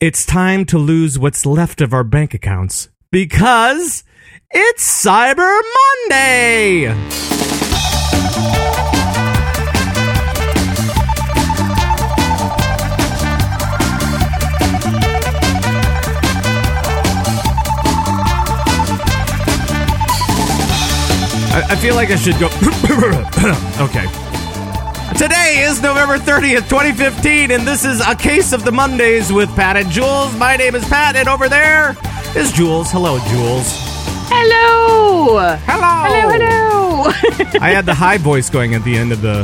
[0.00, 4.02] It's time to lose what's left of our bank accounts because
[4.50, 5.60] it's Cyber
[6.08, 6.88] Monday.
[21.52, 22.46] I, I feel like I should go.
[23.84, 24.19] okay.
[25.20, 29.76] Today is November 30th, 2015, and this is a case of the Mondays with Pat
[29.76, 30.34] and Jules.
[30.36, 31.94] My name is Pat, and over there
[32.34, 32.90] is Jules.
[32.90, 33.66] Hello, Jules.
[34.32, 35.56] Hello.
[35.66, 35.66] Hello.
[35.66, 36.30] Hello.
[36.30, 37.12] Hello.
[37.66, 39.40] I had the high voice going at the end of the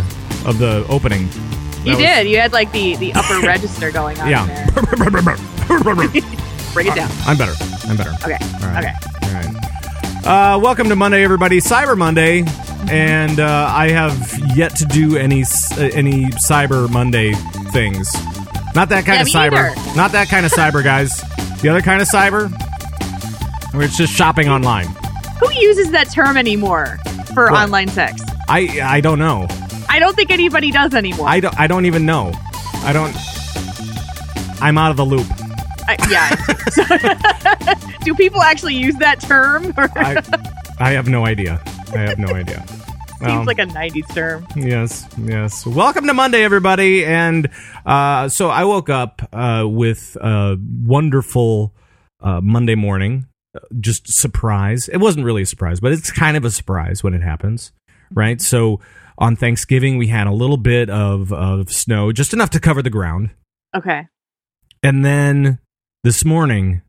[0.46, 1.24] of the opening.
[1.24, 2.26] you That was- did.
[2.28, 4.30] You had like the the upper register going on.
[4.30, 4.46] Yeah.
[6.72, 7.10] Bring it down.
[7.26, 7.52] I'm better.
[7.86, 8.12] I'm better.
[8.24, 8.38] Okay.
[8.62, 8.78] All right.
[8.78, 8.94] Okay.
[9.24, 9.46] All right.
[10.54, 11.58] Uh, welcome to Monday, everybody.
[11.60, 12.44] Cyber Monday,
[12.90, 17.32] and uh, I have yet to do any uh, any Cyber Monday
[17.72, 18.12] things.
[18.74, 19.74] Not that kind Yeah, of cyber.
[19.74, 19.96] either.
[19.96, 21.20] Not that kind of cyber, guys.
[21.62, 22.50] The other kind of cyber,
[23.72, 24.86] where it's just shopping online.
[25.40, 26.98] Who uses that term anymore
[27.34, 27.62] for What?
[27.64, 28.20] online sex?
[28.48, 29.46] I I don't know.
[29.88, 31.28] I don't think anybody does anymore.
[31.28, 32.32] I don't I don't even know.
[32.84, 33.14] I don't.
[34.62, 35.26] I'm out of the loop.
[35.88, 37.74] I- yeah.
[38.04, 39.72] Do people actually use that term?
[39.76, 40.22] I
[40.78, 41.60] I have no idea.
[41.94, 42.64] I have no idea.
[43.24, 44.46] Seems like a '90s term.
[44.54, 45.64] Yes, yes.
[45.64, 47.04] Welcome to Monday, everybody.
[47.04, 47.48] And
[47.86, 51.74] uh, so I woke up uh, with a wonderful
[52.20, 53.26] uh, Monday morning.
[53.54, 54.88] uh, Just surprise.
[54.88, 57.72] It wasn't really a surprise, but it's kind of a surprise when it happens,
[58.10, 58.38] right?
[58.40, 58.80] So
[59.16, 62.90] on Thanksgiving, we had a little bit of, of snow, just enough to cover the
[62.90, 63.30] ground.
[63.74, 64.08] Okay.
[64.82, 65.58] And then
[66.04, 66.82] this morning,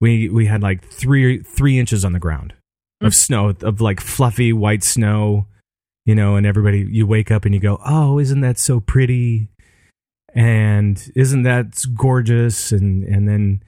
[0.00, 2.54] we we had like three three inches on the ground
[3.00, 5.46] of snow, of like fluffy white snow,
[6.04, 6.36] you know.
[6.36, 9.48] And everybody, you wake up and you go, "Oh, isn't that so pretty?"
[10.34, 12.72] And isn't that gorgeous?
[12.72, 13.62] And and then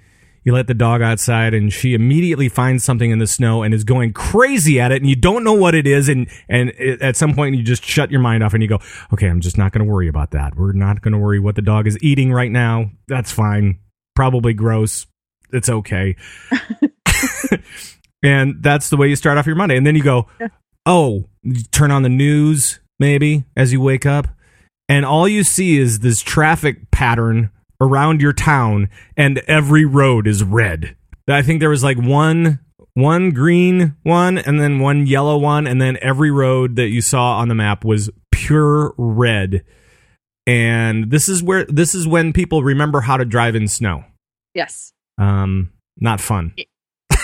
[0.44, 3.84] you let the dog outside, and she immediately finds something in the snow and is
[3.84, 6.08] going crazy at it, and you don't know what it is.
[6.08, 8.80] And and it, at some point, you just shut your mind off and you go,
[9.12, 10.56] "Okay, I'm just not going to worry about that.
[10.56, 12.90] We're not going to worry what the dog is eating right now.
[13.08, 13.80] That's fine.
[14.14, 15.06] Probably gross.
[15.52, 16.17] It's okay."
[18.23, 19.77] and that's the way you start off your Monday.
[19.77, 20.27] And then you go,
[20.86, 24.27] "Oh, you turn on the news maybe as you wake up."
[24.90, 30.42] and all you see is this traffic pattern around your town and every road is
[30.42, 30.96] red
[31.29, 32.58] i think there was like one
[32.95, 37.36] one green one and then one yellow one and then every road that you saw
[37.36, 39.62] on the map was pure red
[40.46, 44.05] and this is where this is when people remember how to drive in snow
[44.55, 44.92] Yes.
[45.18, 46.55] um not fun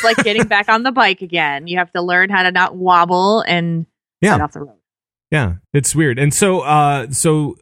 [0.05, 1.67] It's like getting back on the bike again.
[1.67, 3.87] You have to learn how to not wobble and
[4.21, 4.35] Yeah.
[4.37, 4.77] get off the road.
[5.31, 6.19] Yeah, it's weird.
[6.19, 7.57] And so uh so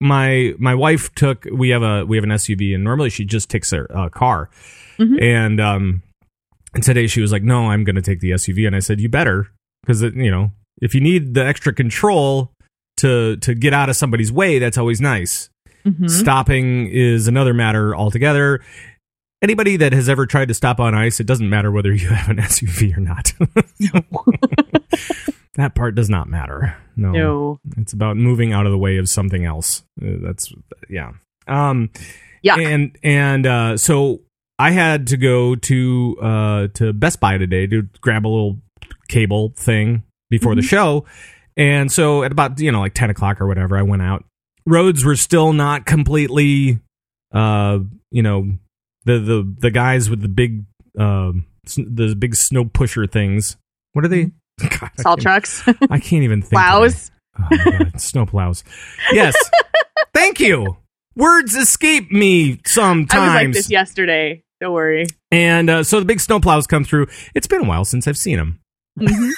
[0.00, 3.48] my my wife took we have a we have an SUV and normally she just
[3.48, 4.50] takes a, a car.
[4.98, 5.22] Mhm.
[5.22, 6.02] And um
[6.74, 9.00] and today she was like, "No, I'm going to take the SUV." And I said,
[9.00, 9.46] "You better
[9.82, 10.52] because you know,
[10.82, 12.52] if you need the extra control
[12.98, 15.48] to to get out of somebody's way, that's always nice.
[15.86, 16.10] Mhm.
[16.10, 18.60] Stopping is another matter altogether."
[19.46, 22.30] Anybody that has ever tried to stop on ice, it doesn't matter whether you have
[22.30, 23.32] an SUV or not.
[25.54, 26.76] that part does not matter.
[26.96, 27.12] No.
[27.12, 27.60] No.
[27.76, 29.84] It's about moving out of the way of something else.
[30.02, 30.52] Uh, That's
[30.90, 31.12] yeah.
[31.46, 31.90] Um
[32.44, 32.60] Yuck.
[32.60, 34.22] and and uh so
[34.58, 38.60] I had to go to uh to Best Buy today to grab a little
[39.06, 41.04] cable thing before the show.
[41.56, 44.24] And so at about you know like 10 o'clock or whatever, I went out.
[44.66, 46.80] Roads were still not completely
[47.32, 47.78] uh
[48.10, 48.50] you know
[49.06, 50.64] the the the guys with the big
[50.98, 51.46] um
[51.76, 53.56] the big snow pusher things.
[53.94, 54.32] What are they?
[54.60, 55.62] God, Salt can't- trucks.
[55.90, 56.52] I can't even think.
[56.52, 57.10] Plows.
[57.38, 58.62] Oh God, snow plows.
[59.12, 59.34] Yes.
[60.14, 60.76] Thank you.
[61.14, 63.14] Words escape me sometimes.
[63.22, 64.42] I was like this yesterday.
[64.60, 65.06] Don't worry.
[65.30, 67.06] And uh, so the big snow plows come through.
[67.34, 68.60] It's been a while since I've seen them.
[68.98, 69.32] Mhm.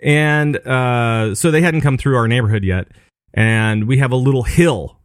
[0.00, 2.88] And uh, so they hadn't come through our neighborhood yet.
[3.34, 4.97] And we have a little hill.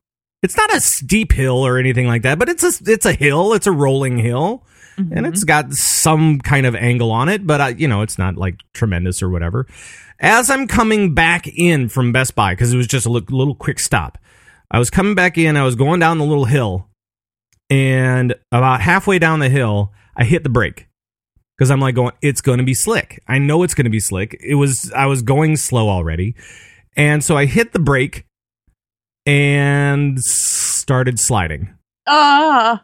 [0.44, 3.54] It's not a steep hill or anything like that, but it's a it's a hill.
[3.54, 4.66] It's a rolling hill,
[4.98, 5.28] and Mhm.
[5.30, 7.48] it's got some kind of angle on it.
[7.48, 9.66] But uh, you know, it's not like tremendous or whatever.
[10.20, 13.56] As I'm coming back in from Best Buy because it was just a li- little
[13.56, 14.18] quick stop,
[14.70, 15.58] I was coming back in.
[15.58, 16.88] I was going down the little hill,
[17.70, 20.88] and about halfway down the hill, I hit the brake
[21.58, 23.22] because I'm like going, it's going to be slick.
[23.28, 24.38] I know it's going to be slick.
[24.42, 26.36] It was, I was going slow already.
[26.96, 28.26] And so I hit the brake
[29.26, 31.74] and started sliding.
[32.08, 32.84] Ah.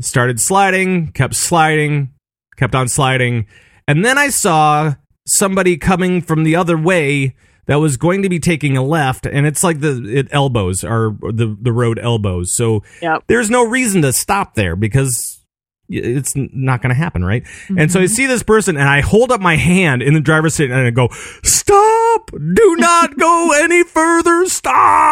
[0.00, 2.12] Started sliding, kept sliding,
[2.56, 3.46] kept on sliding.
[3.86, 4.94] And then I saw
[5.26, 7.34] somebody coming from the other way
[7.66, 11.10] that was going to be taking a left and it's like the it elbows are
[11.20, 12.54] the the road elbows.
[12.54, 13.24] So Yep.
[13.26, 15.34] there's no reason to stop there because
[15.90, 17.44] it's not going to happen, right?
[17.78, 20.54] And so I see this person and I hold up my hand in the driver's
[20.54, 21.08] seat and I go,
[21.42, 24.44] stop, do not go any further.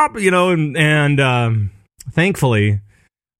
[0.07, 1.71] Stop, you know, and, and, um,
[2.13, 2.81] thankfully,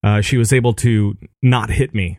[0.03, 2.19] uh, she was able to not hit me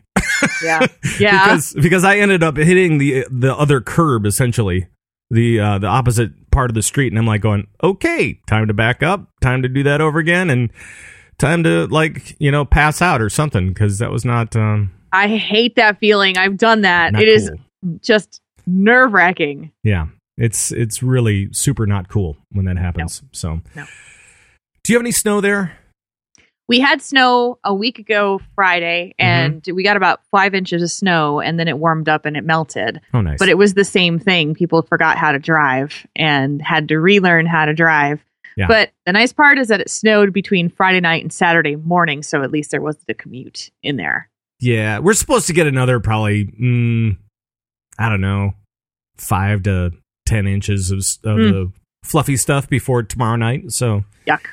[0.62, 0.86] Yeah.
[1.20, 1.44] Yeah.
[1.46, 4.88] because, because I ended up hitting the, the other curb essentially
[5.30, 7.12] the, uh, the opposite part of the street.
[7.12, 10.50] And I'm like going, okay, time to back up, time to do that over again.
[10.50, 10.70] And,
[11.38, 15.28] Time to like you know pass out or something because that was not um I
[15.28, 16.36] hate that feeling.
[16.36, 17.14] I've done that.
[17.14, 17.98] It is cool.
[18.02, 19.70] just nerve wracking.
[19.84, 20.06] Yeah,
[20.36, 23.22] it's it's really super not cool when that happens.
[23.30, 23.86] So, No.
[24.88, 25.76] Do you have any snow there?
[26.66, 29.54] We had snow a week ago Friday, Mm-hmm.
[29.66, 32.44] and we got about five inches of snow, and then it warmed up and it
[32.44, 33.00] melted.
[33.12, 33.38] Oh, nice.
[33.38, 34.54] But it was the same thing.
[34.54, 38.24] People forgot how to drive and had to relearn how to drive.
[38.56, 38.66] Yeah.
[38.66, 42.42] But the nice part is that it snowed between Friday night and Saturday morning, so
[42.42, 44.28] at least there was the commute in there.
[44.60, 47.16] yeah, we're supposed to get another probably mm,
[47.98, 48.54] I don't know
[49.16, 49.92] five to
[50.26, 51.52] ten inches of, of Mm.
[51.52, 51.72] the
[52.04, 53.70] fluffy stuff before tomorrow night.
[53.70, 54.46] So Yuck.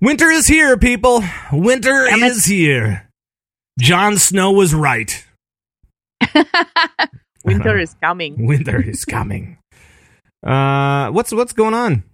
[0.00, 1.22] Winter is here, people.
[1.52, 3.08] Winter is here.
[3.78, 5.24] Jon Snow was right.
[7.44, 8.34] Winter is coming.
[8.46, 9.58] Winter is coming.
[10.44, 12.04] Uh, what's what's going on?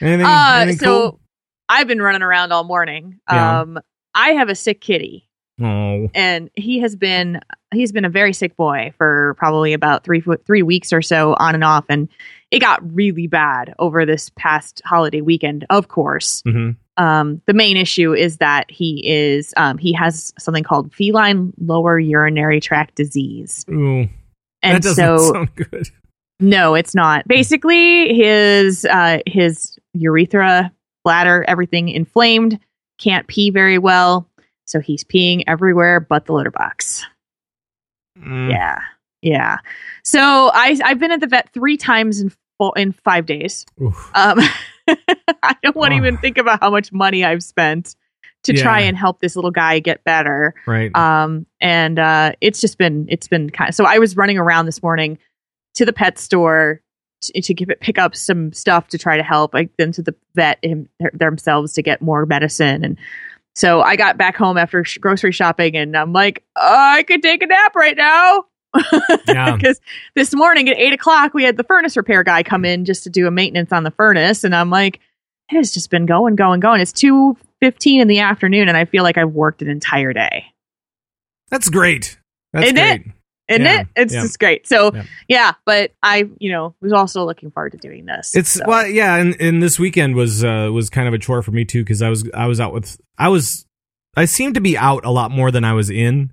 [0.00, 0.26] Anything?
[0.26, 1.20] Uh, anything so cool?
[1.68, 3.20] I've been running around all morning.
[3.30, 3.60] Yeah.
[3.60, 3.78] Um,
[4.14, 5.28] I have a sick kitty,
[5.60, 7.40] Oh, and he has been
[7.74, 11.54] he's been a very sick boy for probably about three three weeks or so, on
[11.54, 12.08] and off, and
[12.50, 15.66] it got really bad over this past holiday weekend.
[15.68, 20.64] Of course, hmm um, the main issue is that he is um, he has something
[20.64, 24.10] called feline lower urinary tract disease, Ooh, that
[24.62, 25.88] and doesn't so sound good.
[26.40, 27.26] no, it's not.
[27.28, 30.72] Basically, his uh, his urethra,
[31.04, 32.58] bladder, everything inflamed.
[32.98, 34.28] Can't pee very well,
[34.66, 37.06] so he's peeing everywhere but the litter box.
[38.18, 38.50] Mm.
[38.50, 38.80] Yeah,
[39.22, 39.58] yeah.
[40.02, 43.64] So I I've been at the vet three times in fo- in five days.
[43.80, 43.94] Um,
[45.42, 45.98] I don't want to Oh.
[45.98, 47.94] even think about how much money I've spent
[48.44, 50.94] to try and help this little guy get better Right.
[50.96, 54.66] um and uh it's just been it's been kind of so i was running around
[54.66, 55.18] this morning
[55.74, 56.80] to the pet store
[57.22, 60.02] to, to give it pick up some stuff to try to help like then to
[60.02, 62.96] the vet him, themselves to get more medicine and
[63.56, 67.22] so i got back home after sh- grocery shopping and i'm like oh, i could
[67.22, 68.44] take a nap right now
[69.28, 69.56] Yeah.
[69.56, 69.80] because
[70.14, 73.10] this morning at eight o'clock we had the furnace repair guy come in just to
[73.10, 75.00] do a maintenance on the furnace and i'm like
[75.50, 79.02] it has just been going going going it's 2.15 in the afternoon and i feel
[79.02, 80.44] like i've worked an entire day
[81.50, 82.18] That's great.
[82.52, 83.02] That's Isn't it?
[83.02, 83.12] great.
[83.48, 83.86] isn't Yeah, it?
[83.96, 84.20] It's yeah.
[84.22, 84.66] just great.
[84.66, 85.02] So Yeah.
[85.28, 85.52] yeah.
[85.64, 88.36] but I, you know, was also looking forward to doing this.
[88.36, 88.64] It's so.
[88.66, 91.64] well, yeah, and, and this weekend was uh, was kind of a chore for me
[91.64, 93.64] too because I was I was out with I was
[94.16, 96.32] I seemed to be out a lot more than I was in,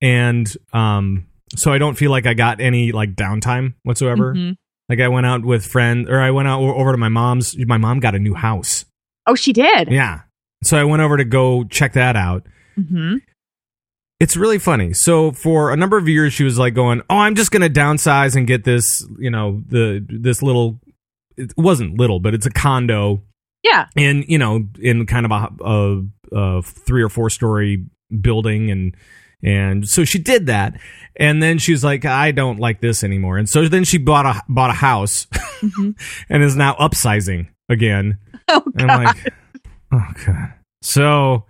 [0.00, 4.34] and um, so I don't feel like I got any like downtime whatsoever.
[4.34, 4.56] Mhm.
[4.88, 7.56] Like I went out with friends, or I went out over to my mom's.
[7.58, 8.84] My mom got a new house.
[9.26, 9.88] Oh, she did.
[9.90, 10.20] Yeah,
[10.64, 12.44] so I went over to go check that out.
[12.74, 13.16] hmm
[14.20, 14.92] It's really funny.
[14.94, 17.70] So for a number of years, she was like going, "Oh, I'm just going to
[17.80, 20.80] downsize and get this, you know, the this little.
[21.36, 23.22] It wasn't little, but it's a condo
[23.62, 23.86] Yeah.
[23.96, 26.02] And you know in kind of a, a,
[26.32, 27.84] a three or four story
[28.20, 28.96] building and
[29.42, 30.74] and so she did that.
[31.16, 33.38] And then she's like i don't like this anymore.
[33.38, 35.26] And so then she bought a bought a house
[35.60, 35.94] Mhm.
[36.28, 38.18] and is now upsizing again.
[38.50, 38.90] Oh and God.
[38.90, 39.34] i'm like
[39.92, 40.54] oh god.
[40.82, 41.44] So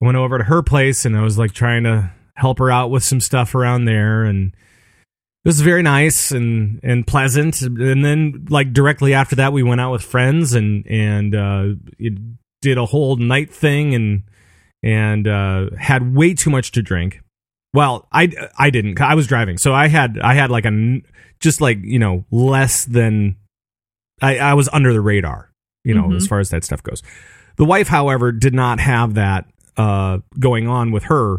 [0.00, 2.90] i went over to her place and i was like trying to help her out
[2.90, 4.22] with some stuff around there.
[4.24, 7.60] And it was very nice and and pleasant.
[7.62, 11.64] And then like directly after that we went out with friends and and uh
[12.62, 13.94] did a whole night thing.
[13.94, 14.22] And
[14.82, 17.20] and uh had way too much to drink.
[17.72, 19.00] Well i i didn't.
[19.00, 21.02] I was driving so i had i had like a
[21.40, 23.36] just like you know less than
[24.22, 25.50] i i was under the radar
[25.84, 26.16] you know Mhm.
[26.16, 27.02] as far as that stuff goes.
[27.56, 31.38] The wife however did not have that uh going on with her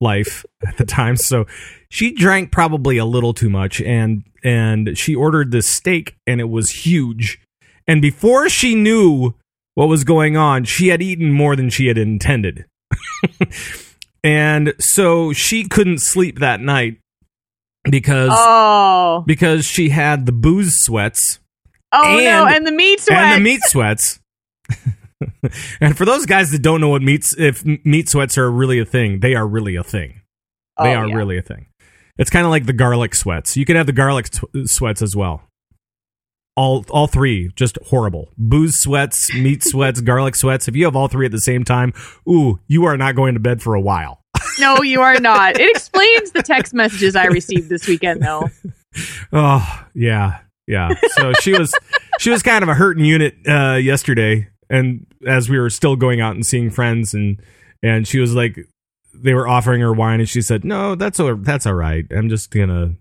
[0.00, 1.46] life at the time so
[1.90, 6.48] she drank probably a little too much and and she ordered this steak and it
[6.48, 7.40] was huge.
[7.86, 9.34] And before she knew
[9.74, 12.66] what was going on she had eaten more than she had intended
[14.24, 16.98] and so she couldn't sleep that night
[17.84, 19.22] because Oh.
[19.26, 21.38] because she had the booze sweats
[21.92, 22.46] Oh no!
[22.46, 23.18] and- And the meat sweat.
[23.18, 24.20] and the meat sweats.
[25.80, 28.84] and for those guys that don't know what meats, if meat sweats are really a
[28.84, 30.20] thing, they are really a thing.
[30.82, 31.14] They Oh, are yeah.
[31.14, 31.66] really a thing.
[32.18, 33.56] It's kind of like the garlic sweats.
[33.56, 35.47] You can have the garlic sw- sweats as well.
[36.58, 38.32] All all three just horrible.
[38.36, 40.66] Booze sweats, meat sweats, garlic sweats.
[40.66, 41.92] If you have all three at the same time,
[42.28, 44.24] ooh, you are not going to bed for a while.
[44.58, 45.60] no, you are not.
[45.60, 48.50] It explains the text messages I received this weekend, though.
[49.32, 50.88] Oh yeah, yeah.
[51.10, 51.72] So she was
[52.18, 56.20] she was kind of a hurting unit uh, yesterday, and as we were still going
[56.20, 57.40] out and seeing friends, and
[57.82, 58.58] and she was like,
[59.14, 62.06] they were offering her wine, and she said, "No, that's all, that's all right.
[62.10, 62.96] I'm just gonna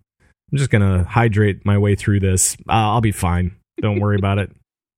[0.51, 2.55] I'm just gonna hydrate my way through this.
[2.69, 3.55] Uh, I'll be fine.
[3.81, 4.51] Don't worry about it."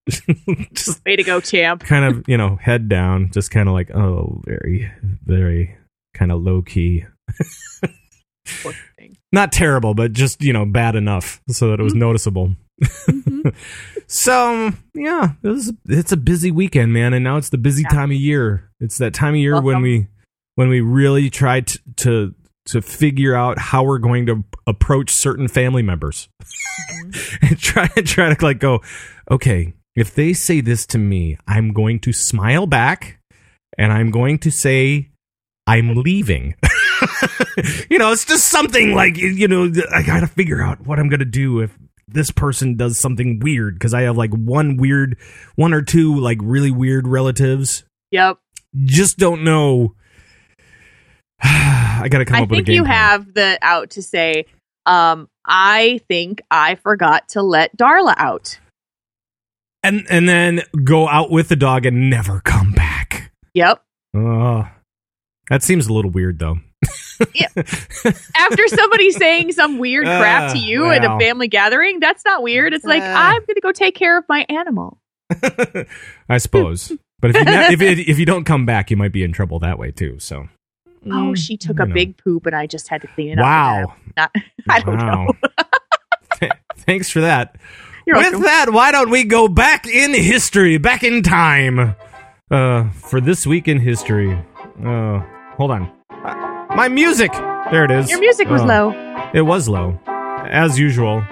[0.73, 1.83] just Way to go, champ.
[1.83, 4.91] kind of you know head down, just kind of like oh, very
[5.25, 5.75] very
[6.15, 7.05] kind of low key.
[9.31, 12.55] Not terrible, but just you know bad enough so that it was noticeable.
[12.83, 13.53] Mhm.
[14.07, 17.89] so yeah, it was, it's a busy weekend, man, and now it's the busy Yeah.
[17.89, 18.69] time of year.
[18.79, 20.07] It's that time of year when we
[20.55, 22.35] when we really try to to
[22.71, 27.45] to figure out how we're going to approach certain family members mm-hmm.
[27.45, 28.81] and try and try to like go,
[29.29, 33.19] okay, if they say this to me, I'm going to smile back
[33.77, 35.09] and I'm going to say
[35.67, 36.55] I'm leaving.
[37.89, 41.09] you know, it's just something like you- know, I got to figure out what I'm
[41.09, 45.17] going to do if this person does something weird because I have like one weird
[45.55, 47.83] one or two like really weird relatives.
[48.11, 48.39] Yep.
[48.83, 49.95] Just don't know.
[51.43, 52.93] I got to come I up with a think you plan.
[52.95, 54.45] have the out to say,
[54.85, 58.59] um, I think I forgot to let Darla out.
[59.83, 63.31] and and then go out with the dog and never come back.
[63.53, 63.81] Yep.
[64.15, 64.67] Oh,
[65.49, 66.57] that seems a little weird though.
[68.35, 72.41] After somebody saying some weird crap Uh, to you at a family gathering, that's not
[72.43, 72.73] weird.
[72.73, 73.05] It's like, Uh.
[73.13, 74.99] I'm going to go take care of my animal.
[76.29, 79.11] I suppose, but if you ne- if it, if you don't come back, you might
[79.11, 80.17] be in trouble that way too.
[80.19, 80.47] So,
[81.05, 81.93] Oh, Mm, she took a know.
[81.93, 83.83] big poop and I just had to clean it wow.
[83.85, 83.97] up.
[84.17, 84.31] Not,
[84.69, 85.27] I don't know.
[85.57, 85.63] Wow.
[86.39, 87.55] Th- Thanks for that.
[88.05, 88.41] You're With welcome.
[88.43, 91.95] that, why don't we go back in history, back in time,
[92.51, 94.33] uh, for this week in history?
[94.83, 95.19] Uh,
[95.57, 97.31] hold on, Uh, my music.
[97.71, 98.09] There it is.
[98.09, 98.65] Your music was Oh.
[98.65, 99.29] low.
[99.33, 99.99] It was low,
[100.49, 101.23] as usual.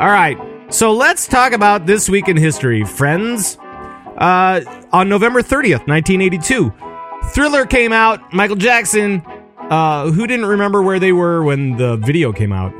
[0.00, 0.36] All right,
[0.68, 3.56] so let's talk about this week in history, friends.
[4.18, 4.60] Uh,
[4.92, 6.72] on November 30th, 1982,
[7.32, 8.32] Thriller came out.
[8.32, 9.22] Michael Jackson.
[9.70, 12.70] Uh, who didn't remember where they were when the video came out?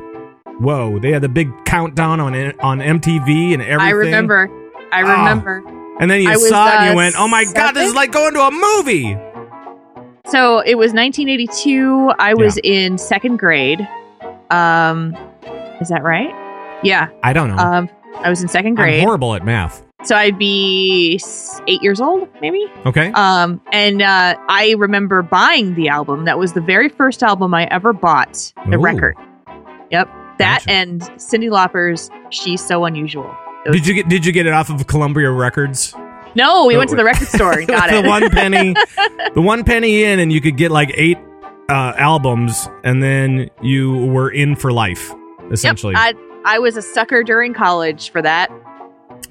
[0.59, 3.79] Whoa, they had the big countdown on on MTV and everything.
[3.81, 4.49] I remember.
[4.91, 5.17] I Ah.
[5.19, 5.63] remember.
[5.99, 7.87] And then you I was, saw it and you uh, went, "Oh my god, this
[7.89, 9.17] is like going to a movie."
[10.27, 12.11] So it was 1982.
[12.19, 13.87] I was in second grade.
[14.51, 15.15] Um,
[15.81, 16.29] is that right?
[16.83, 17.09] Yeah.
[17.23, 17.57] I don't know.
[17.57, 19.84] Um, I was in second I'm grade, horrible at math.
[20.05, 21.19] So I'd be
[21.67, 22.65] eight years old, maybe.
[22.85, 23.11] Okay.
[23.13, 26.25] Um, and uh, I remember buying the album.
[26.25, 28.53] That was the very first album I ever bought.
[28.69, 28.81] The Ooh.
[28.81, 29.15] record.
[29.91, 30.07] Yep.
[30.37, 30.71] That Gotcha.
[30.71, 33.35] and Cyndi Lauper's "She's So Unusual."
[33.71, 35.95] Did you get Did you get it off of Columbia Records?
[36.35, 38.05] No, we No, went to the record store and got the it.
[38.05, 38.73] one penny,
[39.33, 41.17] the one penny in, and you could get like eight
[41.69, 45.11] uh, albums, and then you were in for life.
[45.51, 48.51] Essentially, Yep, I I was a sucker during college for that.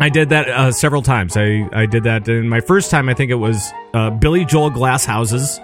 [0.00, 1.36] I did that uh, several times.
[1.36, 3.08] I I did that in my first time.
[3.08, 5.60] I think it was uh, Billy Joel Glass Houses,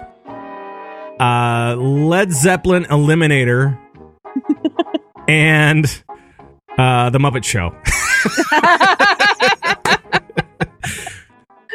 [1.19, 3.77] uh, Led Zeppelin Eliminator,
[5.27, 5.85] and
[6.77, 7.75] uh, the Muppet Show.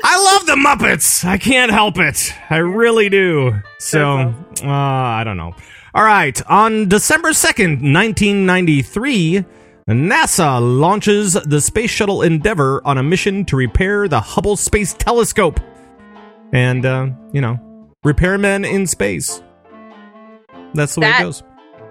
[0.09, 1.25] I love the Muppets.
[1.25, 2.33] I can't help it.
[2.49, 3.61] I really do.
[3.79, 5.55] So, uh, I don't know.
[5.95, 6.41] All right.
[6.47, 9.45] On December 2nd, 1993,
[9.95, 15.61] NASA launches the Space Shuttle Endeavour on a mission to repair the Hubble Space Telescope.
[16.52, 17.59] And, uh, you know,
[18.05, 19.43] repairmen in space.
[20.75, 21.43] That's the way That- it goes.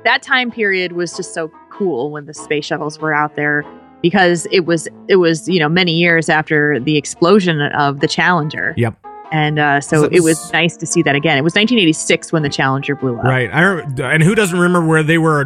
[0.03, 3.63] that time period was just so cool when the space shuttles were out there
[4.01, 8.73] because it was it was you know many years after the explosion of the Challenger.
[8.77, 8.93] Yep.
[9.31, 11.37] And uh, so So it was nice to see that again.
[11.37, 13.23] It was 1986 when the Challenger blew up.
[13.25, 13.49] Right.
[13.51, 13.79] I
[14.13, 15.45] and who doesn't remember where they were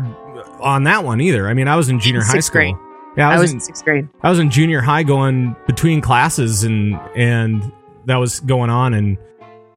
[0.59, 1.47] on that one either?
[1.47, 2.59] I mean, I was in junior high school.
[2.61, 2.75] grade.
[3.17, 4.07] Yeah, I was in, in sixth grade.
[4.21, 7.71] I was in junior high going between classes and and
[8.05, 9.17] that was going on and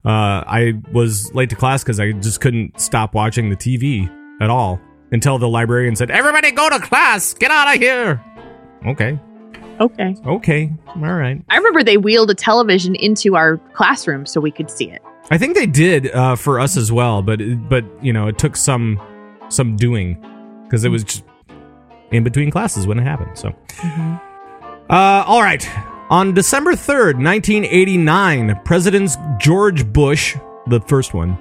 [0.05, 4.11] uh, I was late to class because I just couldn't stop watching the TV
[4.41, 4.81] at all
[5.13, 8.23] until the librarian said, "Everybody go to class, get out of here."
[8.87, 9.19] Okay,
[9.81, 10.15] Okay.
[10.27, 11.41] okay, all right.
[11.49, 15.01] I remember they wheeled a television into our classroom so we could see it.
[15.31, 18.57] I think they did uh, for us as well, but but you know it took
[18.57, 19.01] some
[19.49, 20.17] some doing
[20.73, 21.23] because it was just
[22.13, 23.37] in between classes when it happened.
[23.37, 23.55] So.
[24.89, 25.69] Uh, all right.
[26.09, 30.35] On December 3rd, 1989, Presidents George Bush,
[30.67, 31.37] the first one,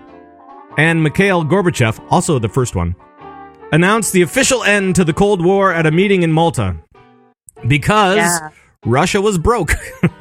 [0.78, 2.94] and Mikhail Gorbachev, also the first one,
[3.72, 6.76] announced the official end to the Cold War at a meeting in Malta
[7.70, 8.50] because Yeah.
[8.86, 9.72] Russia was broke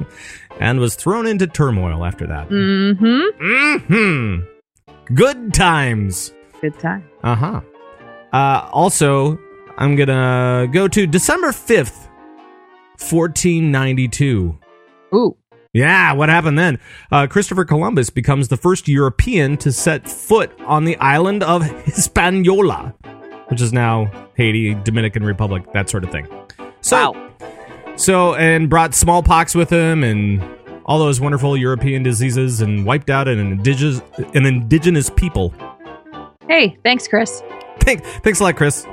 [0.61, 2.47] and was thrown into turmoil after that.
[2.47, 3.87] Mm-hmm.
[3.87, 6.31] hmm Good times.
[6.61, 7.03] Good time.
[7.23, 7.59] Uh-huh.
[8.31, 9.39] Uh Also,
[9.77, 12.09] I'm gonna go to December fifth,
[12.97, 14.57] fourteen ninety two.
[15.13, 15.35] Ooh.
[15.73, 16.79] Yeah, what happened then?
[17.13, 22.93] Uh, Christopher Columbus becomes the first European to set foot on the island of Hispaniola,
[23.47, 26.27] which is now Haiti, Dominican Republic, that sort of thing.
[26.81, 27.29] So, wow.
[27.95, 30.43] so and brought smallpox with him and
[30.85, 34.01] all those wonderful European diseases and wiped out an indigenous
[34.33, 35.53] an indigenous people.
[36.49, 37.41] Hey, thanks, Chris.
[37.81, 38.85] Thank, thanks a lot, Chris.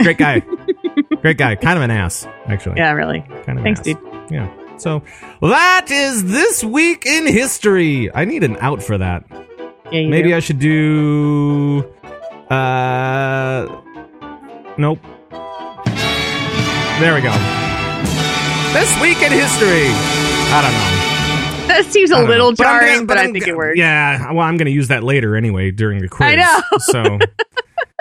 [0.00, 0.40] Great guy.
[1.22, 1.56] Great guy.
[1.56, 2.76] Kind of an ass, actually.
[2.76, 3.20] Yeah, really.
[3.44, 3.84] Kind of Thanks, ass.
[3.86, 3.98] dude.
[4.30, 4.52] Yeah.
[4.78, 5.02] So
[5.40, 8.12] that is this week in history.
[8.14, 9.24] I need an out for that.
[9.92, 10.36] Yeah, you Maybe do.
[10.36, 11.84] I should do.
[12.50, 13.66] Uh,
[14.78, 14.98] nope.
[17.00, 17.32] There we go.
[18.72, 19.88] This week in history.
[20.50, 21.68] I don't know.
[21.68, 22.56] that seems a little know.
[22.56, 23.78] But jarring, gonna- but, I I'm think it works.
[23.78, 24.32] Yeah.
[24.32, 26.28] Well, I'm going to use that later anyway during the quiz.
[26.30, 26.60] I know.
[26.78, 27.18] so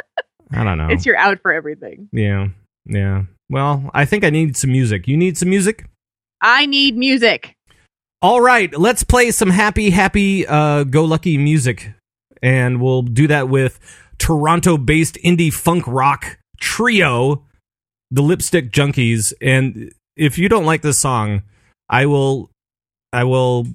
[0.54, 0.88] I don't know.
[0.90, 2.10] It's your out for everything.
[2.12, 2.50] yeah.
[2.86, 3.24] Yeah.
[3.50, 5.08] Well, I think I need some music.
[5.08, 5.86] You need some music?
[6.42, 7.56] I need music.
[8.22, 11.94] All right, let's play some happy, happy, uh, go lucky music.
[12.42, 13.80] And we'll do that with
[14.18, 17.46] Toronto based indie funk rock trio,
[18.12, 19.34] the Lipstick Junkies.
[19.42, 21.44] And if you don't like this song,
[21.90, 22.50] I will,
[23.12, 23.68] I will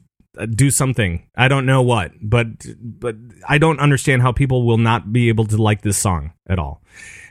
[0.47, 1.27] do something.
[1.37, 2.47] I don't know what, but,
[2.81, 3.17] but
[3.49, 6.83] I don't understand how people will not be able to like this song at all.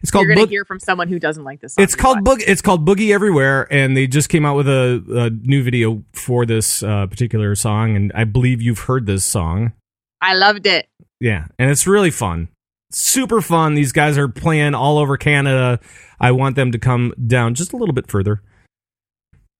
[0.01, 1.83] It's called You're going to hear from someone who doesn't like this song.
[1.83, 5.29] it's called Boog- It's called Boogie Everywhere, and they just came out with a, a
[5.29, 9.73] new video for this uh, particular song, and I believe you've heard this song.
[10.21, 10.87] I loved it.
[11.19, 12.49] Yeah, and it's really fun,
[12.91, 13.73] super fun.
[13.73, 15.79] These guys are playing all over Canada.
[16.19, 18.41] I want them to come down just a little bit further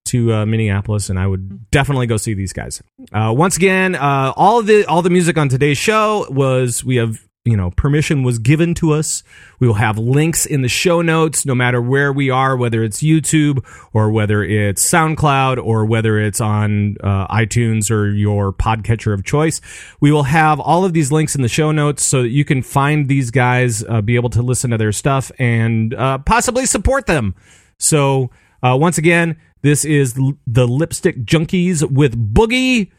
[0.08, 2.82] to uh, Minneapolis, and I would definitely go see these guys.
[3.12, 6.98] Uh, once again, uh, all of the all the music on today's show was we
[6.98, 9.24] have you know permission was given to us.
[9.60, 13.02] We will have links in the show notes, no matter where we are, whether it's
[13.02, 19.24] YouTube or whether it's SoundCloud or whether it's on uh, iTunes or your podcatcher of
[19.24, 19.62] choice.
[20.02, 22.62] We will have all of these links in the show notes so that you can
[22.62, 27.06] find these guys, uh, be able to listen to their stuff, and uh, possibly support
[27.06, 27.34] them.
[27.80, 28.30] So
[28.62, 32.92] uh, once again, this is the Lipstick Junkies with Boogie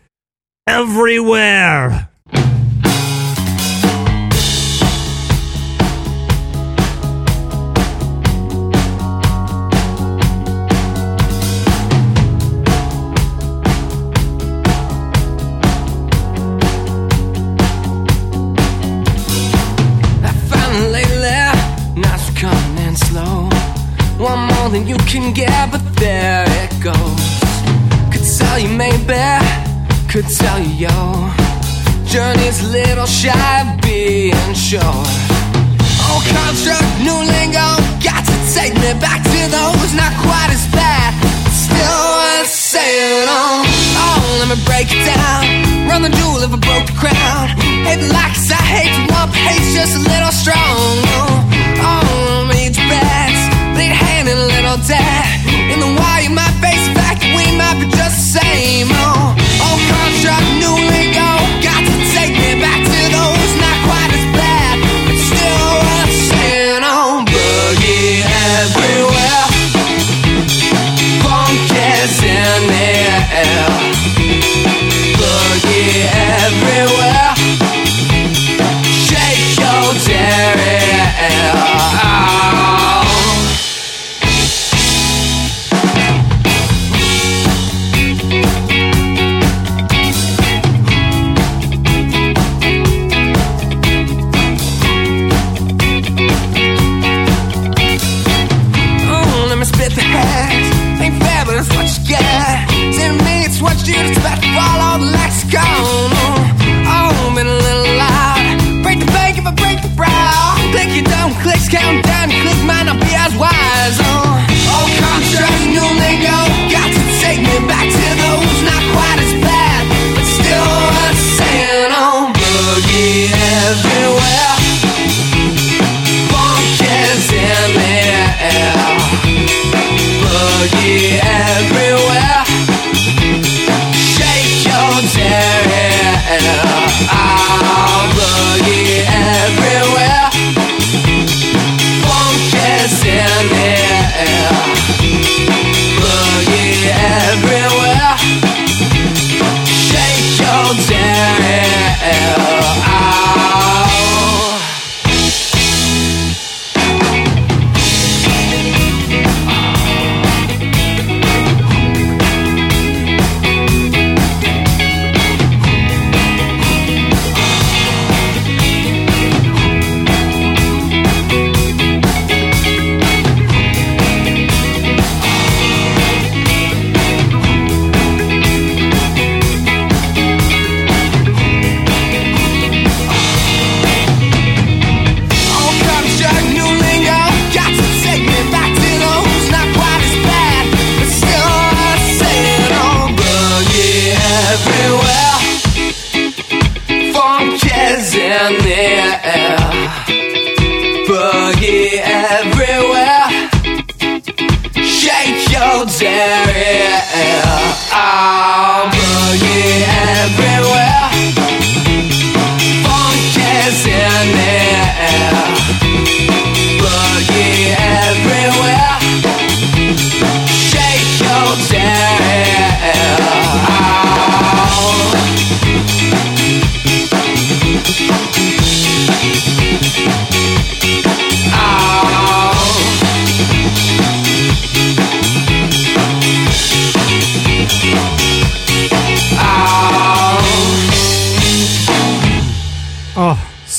[0.66, 2.08] Everywhere.
[24.18, 26.17] One more than you can get, but there
[32.58, 33.30] A little shy
[33.62, 34.82] of being short.
[34.82, 37.68] Old oh, construct, new lingo,
[38.02, 41.14] got to take me back to those not quite as bad,
[41.54, 43.62] still worth saying on.
[43.94, 45.86] Oh, let me break it down.
[45.86, 47.46] Run the jewel if I broke the crown.
[47.86, 50.98] Hate the likes, I hate to one pace, just a little strong.
[51.14, 51.46] Oh,
[51.78, 52.18] oh
[52.74, 53.42] your bets,
[53.78, 55.26] bleed hand and a little debt.
[55.72, 58.88] In the wire, might face the fact we might be just the same.
[58.90, 59.17] Oh,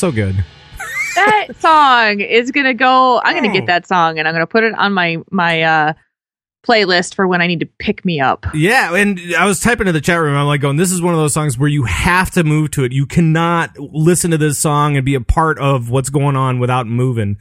[0.10, 0.44] so good.
[1.16, 3.20] that song is gonna go.
[3.24, 3.54] I'm gonna Oh.
[3.54, 5.94] get that song and I'm gonna put it on my my uh
[6.68, 8.46] playlist for when I need to pick me up.
[8.54, 10.36] Yeah, and I was typing in the chat room.
[10.36, 12.84] I'm like, going, this is one of those songs where you have to move to
[12.84, 12.92] it.
[12.92, 16.86] You cannot listen to this song and be a part of what's going on without
[16.86, 17.38] moving.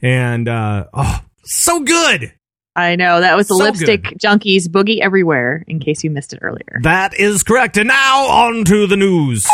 [0.00, 2.32] And uh, oh, so good.
[2.74, 4.18] I know that was the So lipstick good.
[4.18, 5.62] junkies boogie everywhere.
[5.68, 6.80] In case you missed it earlier.
[6.82, 7.76] That is correct.
[7.76, 9.46] And now on to the news.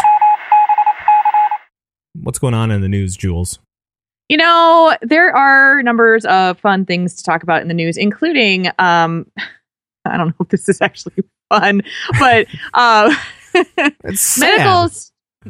[2.14, 3.58] What's going on in the news, Jules?
[4.28, 8.68] You know, there are numbers of fun things to talk about in the news, including
[8.78, 9.26] um
[10.04, 11.82] I don't know if this is actually fun,
[12.18, 13.14] but uh
[14.38, 14.90] medical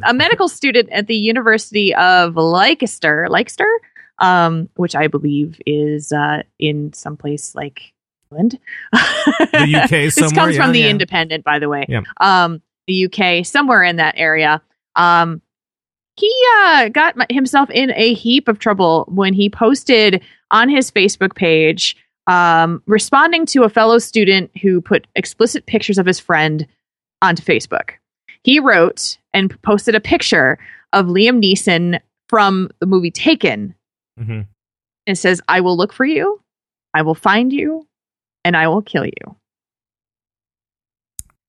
[0.03, 3.69] a medical student at the University of Leicester, Leicester,
[4.19, 7.93] um, which I believe is uh, in some place like
[8.31, 8.59] England.
[8.91, 10.89] The UK this somewhere, comes yeah, from the yeah.
[10.89, 11.85] Independent, by the way.
[11.89, 12.01] Yeah.
[12.19, 14.61] Um, the UK, somewhere in that area.
[14.95, 15.41] Um,
[16.19, 21.35] he uh, got himself in a heap of trouble when he posted on his Facebook
[21.35, 21.95] page,
[22.27, 26.67] um, responding to a fellow student who put explicit pictures of his friend
[27.21, 27.91] onto Facebook.
[28.43, 30.57] He wrote and posted a picture
[30.93, 33.75] of Liam Neeson from the movie Taken.
[34.19, 34.47] Mhm.
[35.05, 36.41] It says, I will look for you,
[36.93, 37.87] I will find you,
[38.43, 39.35] and I will kill you.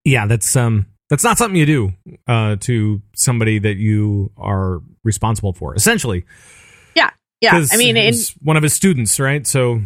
[0.05, 1.93] Yeah, that's um that's not something you do
[2.27, 5.75] uh to somebody that you are responsible for.
[5.75, 6.25] Essentially,
[7.43, 7.53] Yeah.
[7.53, 9.47] 'Cause I mean, it one of his students, right?
[9.47, 9.81] So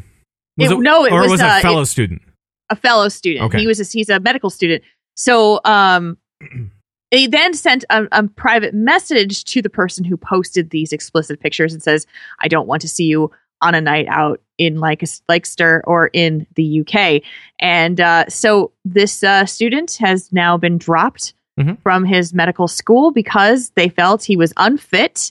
[0.59, 2.21] was It- no, it or was, was uh, a fellow student.
[2.69, 3.45] a fellow student.
[3.45, 3.61] Okay.
[3.61, 4.83] He was a, he's a medical student.
[5.17, 6.19] So um
[7.13, 11.73] they then sent a, a private message to the person who posted these explicit pictures
[11.73, 12.09] and says,
[12.41, 13.31] "I don't want to see you
[13.65, 17.23] on a night out in Leic- Leicester or in the UK."
[17.59, 21.79] And uh, so this uh, student has now been dropped Mhm.
[21.83, 25.31] from his medical school because they felt he was unfit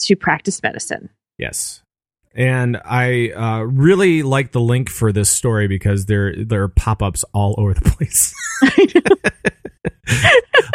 [0.00, 1.08] to practice medicine.
[1.38, 1.82] Yes.
[2.34, 7.02] And I uh, really like the link for this story because there there are pop
[7.02, 8.34] ups all over the place.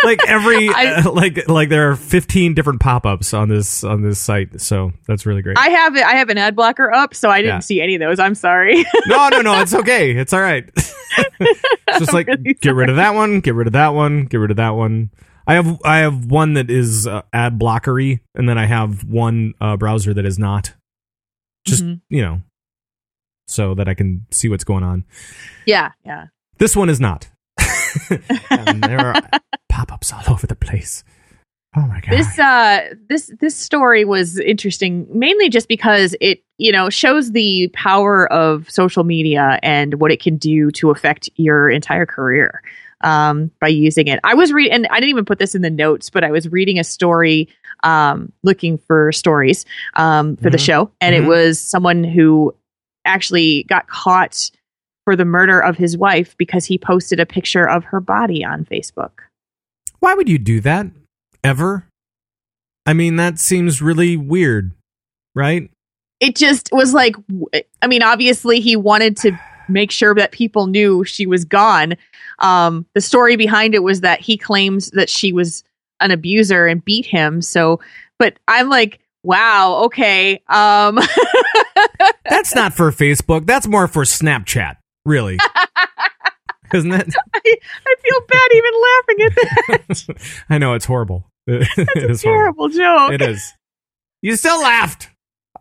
[0.03, 4.01] like every I- uh, like like there are 15 different pop ups on this on
[4.01, 5.57] this site, so that's really great.
[5.57, 6.03] I have it.
[6.03, 7.59] I have an ad blocker up, so I didn't Yeah.
[7.59, 8.19] see any of those.
[8.19, 8.85] I'm sorry.
[9.07, 10.11] no, no, no, it's okay.
[10.11, 10.69] It's all right.
[10.75, 14.37] It's just like really get rid of that one, get rid of that one, get
[14.37, 15.11] rid of that one.
[15.47, 19.53] I have I have one that is uh, ad blockery, and then I have one
[19.61, 20.73] uh, browser that is not.
[21.67, 22.01] Just Mhm.
[22.09, 22.41] you know,
[23.47, 25.03] so that I can see what's going on.
[25.65, 26.25] yeah, yeah.
[26.57, 27.27] This one is not.
[28.09, 29.15] there are
[29.69, 31.03] pop ups all over the place.
[31.77, 32.11] Oh my god!
[32.11, 37.69] This uh this this story was interesting mainly just because it, you know, shows the
[37.73, 42.61] power of social media and what it can do to affect your entire career
[43.01, 44.19] um by using it.
[44.23, 46.47] I was reading and I didn't even put this in the notes, but I was
[46.51, 47.49] reading a story
[47.83, 50.65] um looking for stories um for the Mhm.
[50.65, 51.23] show and Mhm.
[51.23, 52.55] it was someone who
[53.05, 54.49] actually got caught
[55.03, 58.65] for the murder of his wife because he posted a picture of her body on
[58.65, 59.11] Facebook.
[59.99, 60.87] Why would you do that?
[61.43, 61.85] Ever?
[62.87, 64.71] I mean, that seems really weird,
[65.35, 65.69] right?
[66.21, 67.13] it just was like
[67.81, 69.37] I mean obviously he wanted to
[69.69, 71.95] make sure that people knew she was gone
[72.39, 75.63] um the story behind it was that he claims that she was
[75.99, 77.79] an abuser and beat him so
[78.19, 80.99] but i'm like wow okay um
[82.29, 83.45] That's not for Facebook.
[83.45, 85.37] That's more for Snapchat, really.
[86.73, 87.13] Isn't it?
[87.35, 90.17] i feel bad even laughing at that
[90.49, 91.25] I know it's horrible.
[91.47, 92.69] It is horrible.
[92.69, 93.53] terrible joke It is.
[94.21, 95.09] You still laughed.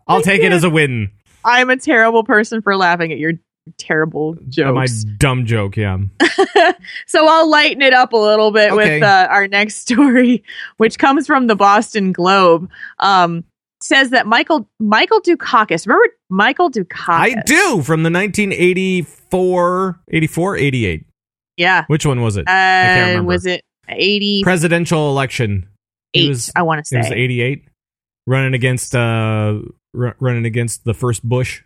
[0.07, 1.11] I'll I take it as a win.
[1.43, 3.33] i'm a terrible person for laughing at your
[3.77, 5.97] terrible My jokes dumb joke, yeah.
[7.07, 8.95] so I'll lighten it up a little bit Okay.
[8.99, 10.43] with uh, our next story,
[10.77, 12.69] which comes from the Boston Globe.
[12.99, 13.43] Um,
[13.81, 17.09] says that Michael Michael Dukakis, remember Michael Dukakis?
[17.09, 21.05] I do from the 1984, 84, 88.
[21.57, 21.85] Yeah.
[21.87, 22.47] Which one was it?
[22.47, 23.23] Uh, remember.
[23.23, 25.67] was it eighty Presidential election.
[26.13, 26.29] Eight?
[26.29, 26.97] was- I want to say.
[26.97, 27.65] It was say 88.
[28.27, 29.59] Running against uh,
[29.97, 31.61] r- running against the first Bush.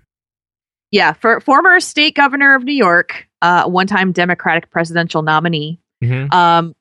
[0.92, 6.34] Yeah, for former state governor of New York, uh, one time Democratic presidential nominee, Mm-hmm.
[6.34, 6.76] um,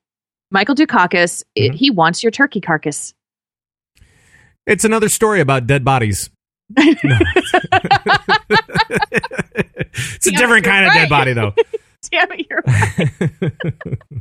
[0.51, 1.75] Michael Dukakis, it- Mhm.
[1.75, 3.13] he wants your turkey carcass.
[4.65, 6.29] It's another story about dead bodies.
[10.15, 11.53] It's a different kind of dead body, though.
[12.11, 12.63] Damn it, you're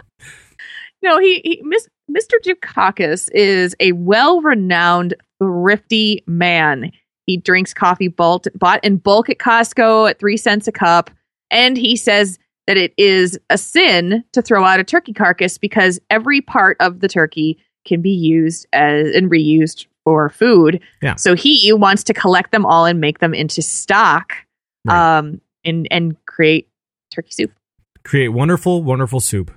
[1.03, 2.33] No, he, he Mis- Mr.
[2.45, 6.91] Dukakis is a well-renowned, thrifty man.
[7.29, 11.11] He drinks coffee bought, bought in bulk at Costco at three cents a cup,
[11.51, 16.01] and he says that it is a sin to throw out a turkey carcass because
[16.11, 20.81] every part of the turkey can be used as and reused for food.
[21.03, 21.17] Yeah.
[21.17, 24.33] So he wants to collect them all and make them into stock,
[24.87, 25.19] Right.
[25.19, 26.67] um, and and create
[27.15, 27.53] turkey soup.
[28.05, 29.51] Create wonderful, wonderful soup.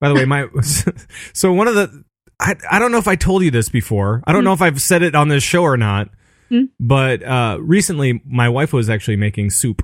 [0.00, 0.46] By the way, my
[1.34, 2.04] so one of the
[2.40, 4.22] I, I don't know if I told you this before.
[4.26, 4.46] I don't Hmm.
[4.46, 6.08] know if I've said it on this show or not.
[6.52, 6.64] Hmm.
[6.78, 9.82] But uh, recently, my wife was actually making soup.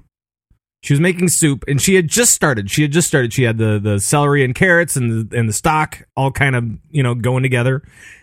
[0.84, 2.70] She was making soup, and she had just started.
[2.70, 3.32] She had just started.
[3.32, 6.64] She had the the celery and carrots and the and the stock all kind of
[6.90, 7.82] you know going together,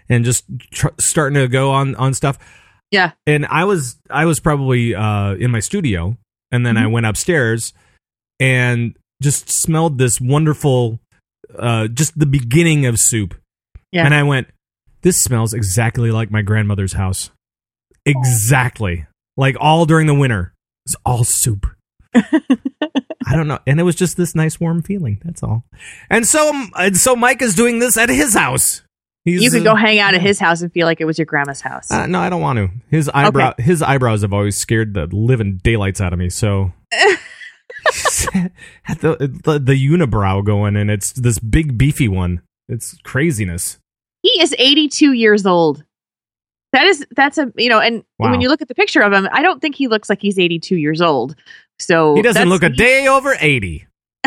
[0.10, 2.38] and just tr- starting to go on on stuff.
[2.92, 3.14] Yeah.
[3.26, 6.16] And I was I was probably uh, in my studio,
[6.52, 6.92] and then I Mhm.
[6.92, 7.74] went upstairs,
[8.40, 11.00] and just smelled this wonderful,
[11.58, 13.34] uh, just the beginning of soup.
[13.92, 14.06] Yeah.
[14.06, 14.48] And I went,
[15.02, 17.32] this smells exactly like my grandmother's house.
[18.06, 19.06] Exactly.
[19.38, 20.54] Like all during the winter.
[20.86, 21.66] It's all soup.
[22.16, 23.60] I don't know.
[23.66, 25.20] And it was just this nice warm feeling.
[25.26, 25.66] That's all.
[26.10, 28.84] And so and so Mike is doing this at his house.
[29.26, 31.18] He's, you could uh, go hang out at his house and feel like it was
[31.18, 31.90] your grandma's house.
[31.90, 32.70] uh, no, I don't want to.
[32.92, 36.30] His eyebrow his eyebrows have always scared the living daylights out of me.
[36.30, 36.72] So
[38.84, 42.42] had the, the the unibrow going and it's this big beefy one.
[42.70, 43.80] It's craziness.
[44.22, 45.84] he is 82 years old.
[46.76, 48.32] That is that's a you know, and Wow.
[48.32, 50.38] when you look at the picture of him, I don't think he looks like he's
[50.38, 51.36] 82 years old.
[51.80, 53.88] So He doesn't look a day over 80.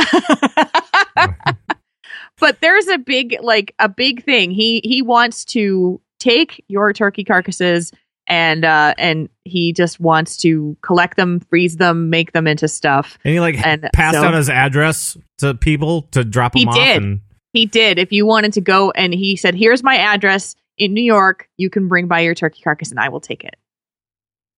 [2.39, 4.51] but there's a big like a big thing.
[4.51, 7.93] He he wants to take your turkey carcasses
[8.27, 13.19] and uh and he just wants to collect them, freeze them, make them into stuff.
[13.25, 16.69] And he like And passed so- out his address to people to drop He them
[16.71, 16.77] off.
[16.77, 17.03] did.
[17.03, 17.21] And
[17.53, 17.99] He did.
[17.99, 21.49] If you wanted to go and he said, "Here's my address in New York.
[21.57, 23.57] You can bring by your turkey carcass and I will take it."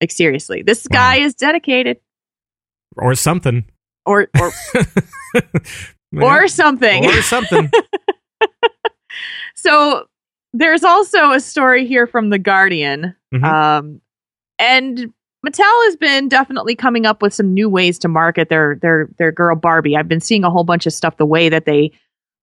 [0.00, 0.96] Like seriously, this Wow.
[0.98, 1.98] guy is dedicated,
[2.96, 3.64] or something.
[4.06, 4.50] or or
[6.22, 7.04] or something.
[7.06, 7.70] Or something.
[9.54, 10.06] so
[10.52, 13.44] there's also a story here from the Guardian, Mhm.
[13.44, 14.00] um,
[14.58, 15.12] and
[15.46, 19.32] Mattel has been definitely coming up with some new ways to market their their their
[19.32, 19.96] girl Barbie.
[19.96, 21.92] I've been seeing a whole bunch of stuff the way that they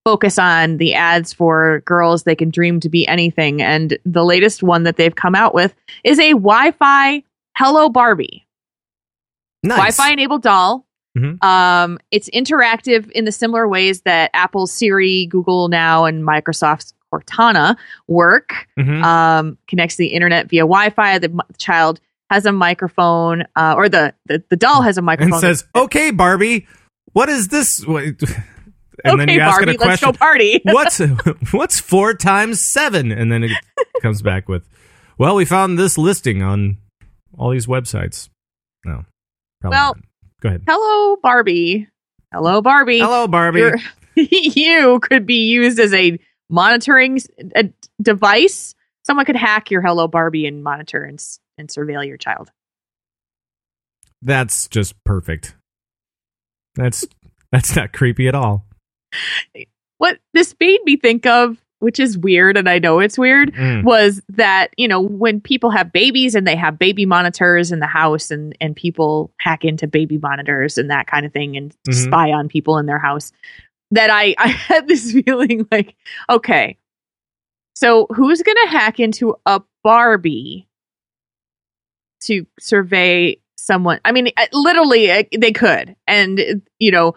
[0.07, 4.63] focus on the ads for girls they can dream to be anything and the latest
[4.63, 7.21] one that they've come out with is a Wi-Fi
[7.57, 8.47] Hello Barbie.
[9.63, 9.77] nice.
[9.97, 10.85] Wi-Fi enabled doll.
[11.17, 11.43] Mhm.
[11.43, 17.75] Um, it's interactive in the similar ways that Apple's Siri, Google Now, and Microsoft's Cortana
[18.07, 18.53] work.
[18.79, 19.03] Mhm.
[19.03, 21.17] Um, connects to the internet via Wi-Fi.
[21.19, 25.33] The m- child has a microphone, uh, or the, the the doll has a microphone.
[25.33, 26.67] and says, "Okay, Barbie,
[27.13, 27.83] what is this?"
[29.03, 30.07] And then "Okay, you ask Barbie, it a question.
[30.07, 30.99] let's go party." what's
[31.51, 33.11] what's four times seven?
[33.11, 33.51] And then it
[34.01, 34.67] comes back with,
[35.17, 36.77] "Well, we found this listing on
[37.37, 38.29] all these websites."
[38.85, 39.03] No,
[39.61, 40.03] probably Well, not.
[40.41, 40.63] Go ahead.
[40.67, 41.87] Hello, Barbie.
[42.33, 42.99] Hello, Barbie.
[42.99, 43.59] Hello, Barbie.
[43.59, 43.81] You're-
[44.15, 46.17] you could be used as a
[46.49, 47.19] monitoring
[47.55, 47.69] a
[48.01, 48.73] device.
[49.05, 51.19] Someone could hack your Hello Barbie and monitor and,
[51.57, 52.51] and surveil your child.
[54.21, 55.55] That's just perfect.
[56.75, 57.05] That's
[57.51, 58.66] that's not creepy at all.
[59.99, 63.83] What this made me think of, which is weird, and I know it's weird, Mm.
[63.83, 67.87] was that you know when people have babies and they have baby monitors in the
[67.87, 71.93] house, and and people hack into baby monitors and that kind of thing, and Mhm.
[71.93, 73.31] spy on people in their house.
[73.91, 75.95] That I I had this feeling like,
[76.29, 76.77] okay,
[77.75, 80.67] so who's gonna hack into a Barbie
[82.23, 83.99] to survey someone?
[84.05, 87.15] I mean, literally, they could, and you know.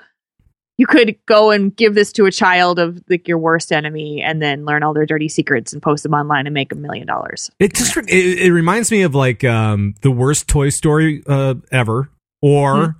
[0.81, 4.41] You could go and give this to a child of like your worst enemy, and
[4.41, 7.51] then learn all their dirty secrets and post them online and make a million dollars.
[7.59, 12.09] It just it, it reminds me of like um the worst Toy Story uh, ever,
[12.41, 12.97] or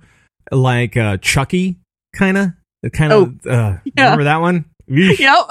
[0.51, 1.77] like uh, Chucky,
[2.15, 2.49] kind of,
[2.93, 3.47] kind of.
[3.47, 4.03] uh, yeah.
[4.03, 4.65] Remember that one?
[4.87, 5.49] Eesh, Yep.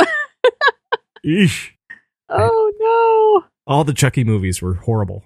[1.26, 1.70] eesh.
[2.28, 3.46] oh no.
[3.66, 5.24] All the Chucky movies were horrible.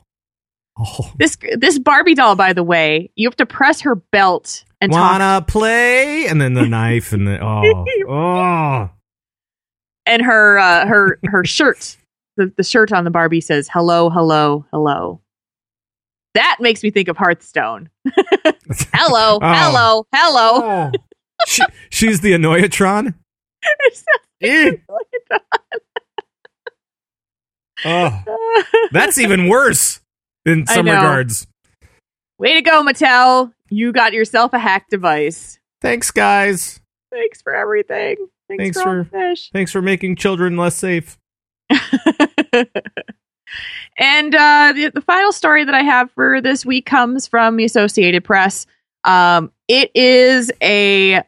[0.79, 4.93] Oh, This this Barbie doll, by the way, you have to press her belt and
[4.93, 6.27] wanna play?
[6.27, 8.91] And then the knife and the oh oh.
[10.07, 11.97] and her uh, her her shirt.
[12.37, 15.21] The, the shirt on the Barbie says "Hello, hello, hello."
[16.35, 17.91] That makes me think of Hearthstone.
[18.93, 19.55] hello, Oh.
[19.55, 20.51] hello, hello.
[20.63, 20.93] Oh.
[21.47, 23.15] she, she's the Annoyatron.
[24.43, 24.73] Eh.
[27.85, 28.25] Oh,
[28.91, 30.01] that's even worse
[30.45, 31.47] in some regards.
[32.39, 33.53] Way to go, Mattel.
[33.75, 35.59] You got yourself a hack device.
[35.81, 36.81] Thanks, guys.
[37.11, 38.17] Thanks for everything.
[38.49, 39.51] Thanks, Thanks for, for- fish.
[39.53, 41.19] Thanks for making children less safe.
[43.99, 47.65] and uh, the, the final story that I have for this week comes from the
[47.65, 48.67] Associated Press.
[49.03, 51.25] Um, it is a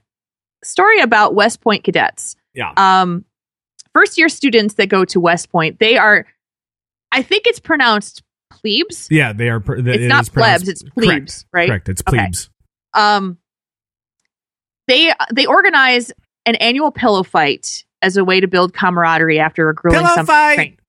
[0.62, 2.36] story about West Point cadets.
[2.54, 2.72] Yeah.
[2.76, 3.24] Um,
[3.92, 6.26] first year students that go to West Point, they are,
[7.10, 9.08] I think it's pronounced plebes.
[9.10, 9.60] Yeah, they are.
[9.60, 11.68] pr- It's it not plebs, it's correct, right?
[11.68, 11.88] Correct.
[11.88, 12.28] It's Okay.
[12.94, 13.38] um
[14.88, 16.12] they they organize
[16.46, 20.26] an annual pillow fight as a way to build camaraderie after a grueling Pillow summer
[20.26, 20.78] fight.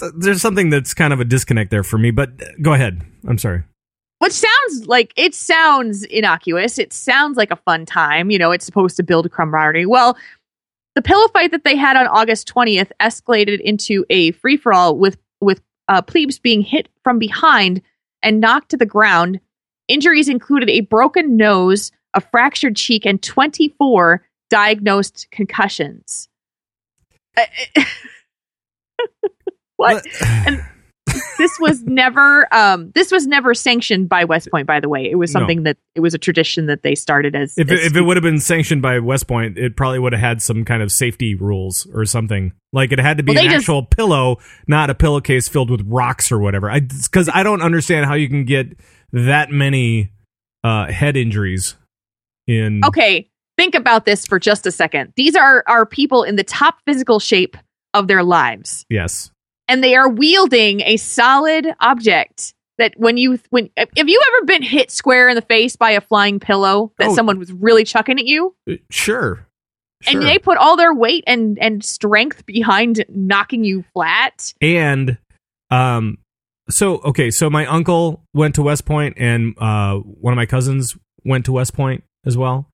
[0.18, 3.02] There's something that's kind of a disconnect there for me, but uh, go ahead.
[3.28, 3.62] I'm sorry.
[4.18, 6.78] Which sounds like it sounds innocuous.
[6.78, 8.30] It sounds like a fun time.
[8.30, 9.86] You know, it's supposed to build camaraderie.
[9.86, 10.16] Well,
[10.94, 14.96] the pillow fight that they had on August 20th escalated into a free for all
[14.98, 17.82] with with uh, plebes being hit from behind
[18.22, 19.40] and knocked to the ground.
[19.88, 26.28] Injuries included a broken nose, a fractured cheek, and 24 diagnosed concussions.
[27.36, 27.42] Uh,
[29.76, 30.06] what?
[30.22, 30.64] And
[31.40, 35.10] this was never um this was never sanctioned by West Point by the way.
[35.10, 35.40] It was No.
[35.40, 38.02] something that it was a tradition that they started as If as it, if it
[38.02, 40.92] would have been sanctioned by West Point, it probably would have had some kind of
[40.92, 42.52] safety rules or something.
[42.72, 45.82] Like it had to be Well, an just- actual pillow, not a pillowcase filled with
[45.86, 46.70] rocks or whatever.
[46.70, 48.76] I because I don't understand how you can get
[49.12, 50.12] that many
[50.62, 51.74] uh, head injuries
[52.46, 52.82] in.
[52.84, 55.12] Okay, think about this for just a second.
[55.16, 57.56] These are are people in the top physical shape
[57.92, 59.30] of their lives Yes.
[59.70, 64.62] And they are wielding a solid object that when you when have you ever been
[64.62, 67.14] hit square in the face by a flying pillow that Oh.
[67.14, 69.46] someone was really chucking at you Uh, Sure.
[70.06, 70.22] and Sure.
[70.22, 75.18] they put all their weight and and strength behind knocking you flat and
[75.70, 76.18] um
[76.70, 80.96] so okay so my uncle went to west point and uh one of my cousins
[81.24, 82.69] went to west point as well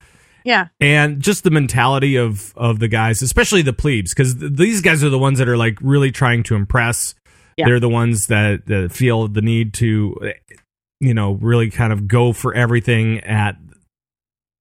[0.46, 4.80] yeah and just the mentality of of the guys especially the plebes because th- these
[4.80, 7.14] guys are the ones that are like really trying to impress
[7.58, 7.66] Yeah.
[7.66, 10.32] they're the ones that, that feel the need to
[11.00, 13.56] you know really kind of go for everything at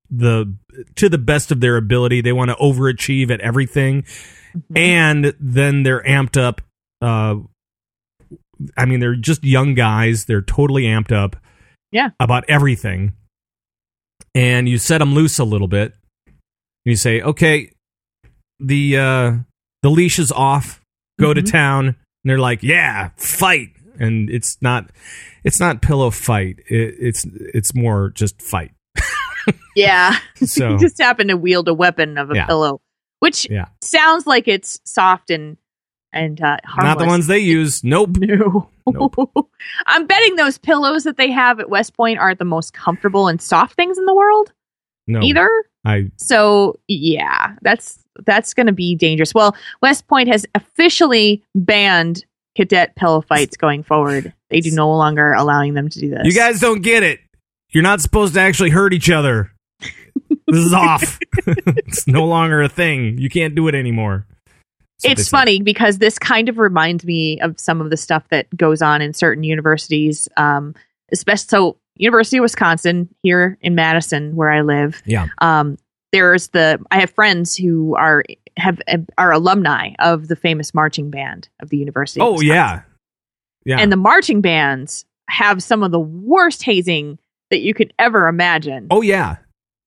[0.09, 0.53] the
[0.95, 4.03] to the best of their ability they want to overachieve at everything
[4.55, 4.77] Mm-hmm.
[4.77, 6.61] and then they're amped up
[7.01, 7.35] uh
[8.77, 11.35] i mean they're just young guys they're totally amped up
[11.91, 12.11] Yeah.
[12.21, 13.11] about everything
[14.35, 15.93] and you set them loose a little bit.
[16.83, 17.71] You say okay
[18.59, 19.33] the uh
[19.81, 20.81] the leash is off.
[21.19, 21.51] Go to Mhm.
[21.51, 21.85] town.
[21.87, 21.95] And
[22.25, 23.69] they're like yeah fight.
[23.99, 24.91] And it's not
[25.43, 26.59] it's not pillow fight.
[26.67, 28.71] It, it's it's more just fight.
[29.75, 30.17] Yeah.
[30.45, 32.45] So you just happen to wield a weapon of a Yeah.
[32.45, 32.81] pillow,
[33.19, 33.65] which yeah.
[33.81, 35.57] sounds like it's soft and
[36.15, 36.95] and uh, harmless.
[36.95, 38.71] not the ones they use nope No.
[38.87, 39.49] Nope.
[39.87, 43.41] I'm betting those pillows that they have at West Point aren't the most comfortable and
[43.41, 44.53] soft things in the world
[45.07, 45.49] no either.
[45.85, 49.33] i So yeah, that's that's going to be dangerous.
[49.33, 54.33] Well, West Point has officially banned cadet pillow fights going forward.
[54.49, 56.21] They do no longer allowing them to do this.
[56.23, 57.19] You guys don't get it.
[57.69, 59.51] You're not supposed to actually hurt each other.
[60.47, 61.19] This is off.
[61.47, 63.17] it's no longer a thing.
[63.17, 64.25] You can't do it anymore.
[65.03, 68.47] They it's funny because this kind of reminds me of some of the stuff that
[68.55, 70.73] goes on in certain universities um
[71.11, 75.27] especially so university of wisconsin here in madison where i live Yeah.
[75.39, 75.77] um
[76.11, 78.23] there's the i have friends who are
[78.57, 78.79] have
[79.17, 82.83] are alumni of the famous marching band of the university of Oh yeah.
[83.65, 83.79] Yeah.
[83.79, 87.19] and the marching bands have some of the worst hazing
[87.49, 89.37] that you could ever imagine oh yeah.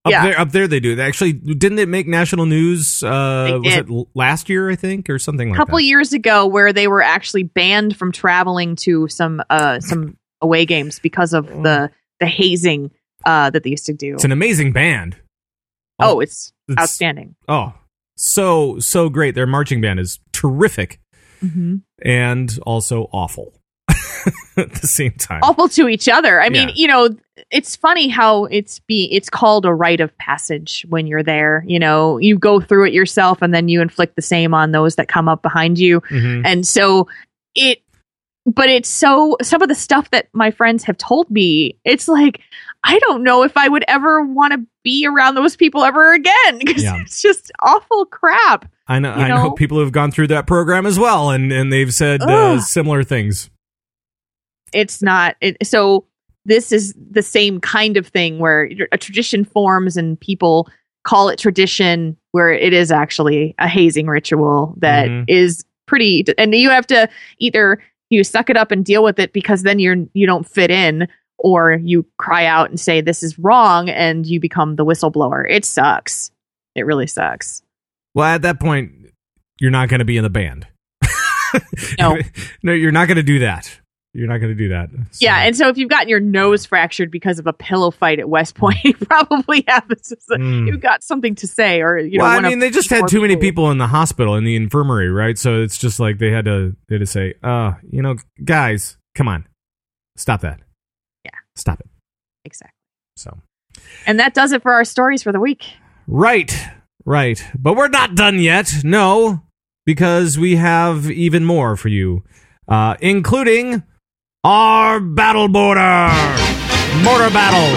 [0.05, 0.23] Up Yeah.
[0.25, 0.95] there up there they do.
[0.95, 5.19] They actually didn't it make national news uh was it last year I think or
[5.19, 5.63] something like that.
[5.63, 5.85] a couple that.
[5.85, 10.99] years ago where they were actually banned from traveling to some uh some away games
[11.01, 11.91] because of the
[12.21, 12.91] the hazing
[13.27, 15.17] uh that they used to do It's an amazing band.
[15.99, 17.75] oh it's, It's- outstanding Oh.
[18.17, 19.35] So so great.
[19.37, 21.01] Their marching band is terrific
[21.43, 21.77] mm-hmm.
[22.03, 23.55] and also awful
[24.57, 25.41] at the same time.
[25.43, 26.41] awful to each other.
[26.41, 27.09] I mean, you know,
[27.51, 31.65] it's funny how it's be it's called a rite of passage when you're there.
[31.67, 34.97] You know, you go through it yourself and then you inflict the same on those
[34.97, 36.01] that come up behind you.
[36.03, 36.43] Mhm.
[36.45, 37.09] And so
[37.55, 37.81] it
[38.47, 42.41] but it's so some of the stuff that my friends have told me, it's like
[42.85, 46.59] I don't know if I would ever want to be around those people ever again
[46.59, 47.01] because Yeah.
[47.03, 48.71] it's just awful crap.
[48.87, 49.15] I know.
[49.15, 49.51] You I know know?
[49.51, 53.03] people who have gone through that program as well, and and they've said uh, similar
[53.05, 53.51] things.
[54.73, 55.37] It's not.
[55.41, 56.05] It, so
[56.45, 60.69] this is the same kind of thing where a tradition forms and people
[61.05, 65.25] call it tradition, where it is actually a hazing ritual that Mhm.
[65.29, 66.25] is pretty.
[66.37, 67.09] And you have to
[67.39, 70.71] either you suck it up and deal with it because then you're you don't fit
[70.71, 71.07] in,
[71.39, 75.45] or you cry out and say this is wrong, and you become the whistleblower.
[75.49, 76.31] It sucks.
[76.75, 77.63] It really sucks.
[78.15, 78.93] Well, at that point,
[79.61, 80.67] you're not going to be in the band.
[81.99, 82.19] No.
[82.63, 83.81] no, you're not going to do that.
[84.15, 84.89] You're not going to do that.
[85.13, 88.19] So- Yeah, and so if you've gotten your nose fractured because of a pillow fight
[88.19, 90.13] at West Point, you probably have this.
[90.31, 90.67] Mm.
[90.67, 92.25] You've got something to say, or you know.
[92.25, 95.11] well, I mean, they just had too many people in the hospital in the infirmary,
[95.11, 95.37] right?
[95.39, 98.97] So it's just like they had to they had to say, "Uh, you know, guys,
[99.15, 99.47] come on,
[100.17, 100.61] stop that.
[101.25, 101.31] Yeah.
[101.55, 101.87] stop it."
[102.45, 102.73] Exactly.
[103.17, 103.39] So
[104.07, 105.75] And that does it for our stories for the week.
[106.07, 106.57] right,
[107.05, 108.73] right, but we're not done yet.
[108.85, 109.43] No,
[109.85, 112.25] because we have even more for you,
[112.69, 113.83] uh, including
[114.45, 116.09] our battle border
[117.03, 117.75] mortar battle.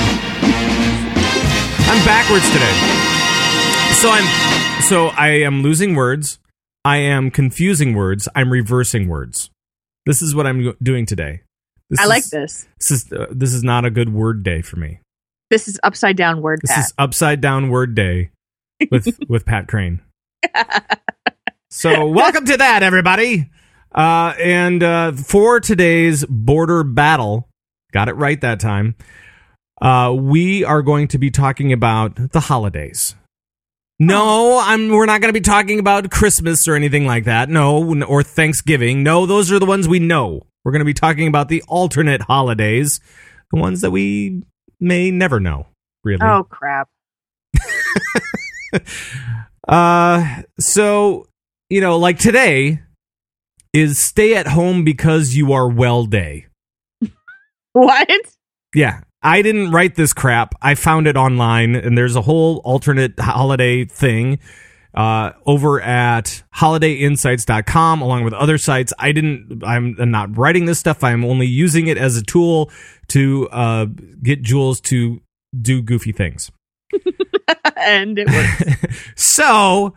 [1.89, 2.71] I'm backwards today.
[3.93, 6.39] So I'm so I am losing words.
[6.83, 8.27] I am confusing words.
[8.35, 9.49] I'm reversing words.
[10.05, 11.41] This is what I'm doing today.
[11.89, 12.67] This I like this.
[12.79, 14.99] This is uh, this is not a good word day for me.
[15.49, 16.79] This is upside down word This pat.
[16.79, 18.29] is upside down word day
[18.89, 19.99] with with Pat Krane.
[21.73, 23.49] So welcome to that, everybody.
[23.93, 27.49] Uh, and uh, for today's border battle,
[27.91, 28.95] got it right that time.
[29.81, 33.15] Uh, we are going to be talking about the holidays.
[33.99, 34.89] No, I'm.
[34.89, 37.49] We're not going to be talking about Christmas or anything like that.
[37.49, 39.03] No, or Thanksgiving.
[39.03, 40.47] No, those are the ones we know.
[40.63, 42.99] We're going to be talking about the alternate holidays,
[43.51, 44.43] the ones that we
[44.79, 45.67] may never know.
[46.03, 46.23] Really.
[46.23, 46.89] oh crap!
[49.67, 51.27] Uh, so
[51.69, 52.81] you know, like today
[53.73, 56.47] is stay at home because you are well day.
[57.73, 58.09] What?
[58.75, 60.55] Yeah, I didn't write this crap.
[60.61, 64.39] I found it online, and there's a whole alternate holiday thing
[64.93, 68.93] uh, over at holidayinsights.com along with other sites.
[68.99, 71.03] I didn't, I'm, I'm not writing this stuff.
[71.03, 72.71] I'm only using it as a tool
[73.09, 73.85] to uh,
[74.21, 75.21] get Jules to
[75.59, 76.51] do goofy things.
[77.77, 79.93] and it was so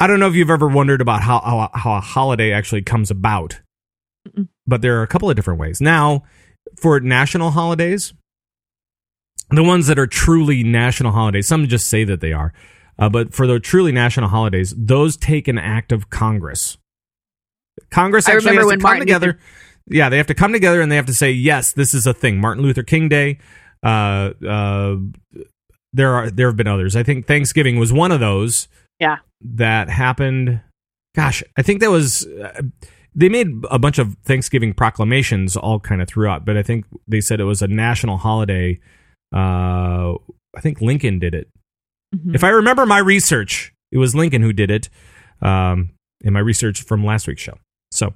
[0.00, 3.10] I don't know if you've ever wondered about how how, how a holiday actually comes
[3.10, 3.60] about,
[4.28, 4.48] Mm-mm.
[4.66, 5.80] but there are a couple of different ways.
[5.80, 6.24] Now,
[6.80, 8.12] for national holidays,
[9.50, 12.52] the ones that are truly national holidays, some just say that they are,
[12.98, 16.78] uh, but for the truly national holidays, those take an act of Congress.
[17.90, 19.26] Congress actually has to come Martin together.
[19.26, 19.40] Luther-
[19.90, 22.12] Yeah, they have to come together and they have to say, yes, this is a
[22.12, 22.40] thing.
[22.40, 23.38] Martin Luther King Day.
[23.82, 24.96] Uh, uh,
[25.92, 26.94] there are there have been others.
[26.96, 28.68] I think Thanksgiving was one of those.
[29.00, 29.18] Yeah.
[29.40, 30.60] that happened.
[31.14, 32.26] Gosh, I think that was.
[32.26, 32.62] Uh,
[33.14, 37.20] they made a bunch of Thanksgiving proclamations all kind of throughout, but I think they
[37.20, 38.78] said it was a national holiday.
[39.34, 40.14] Uh,
[40.56, 41.48] I think Lincoln did it.
[42.14, 42.34] Mhm.
[42.34, 44.88] If I remember my research, it was Lincoln who did it.
[45.42, 45.90] Um,
[46.22, 47.58] in my research from last week's show.
[47.92, 48.12] So,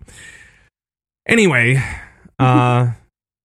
[1.28, 1.82] anyway,
[2.38, 2.92] uh,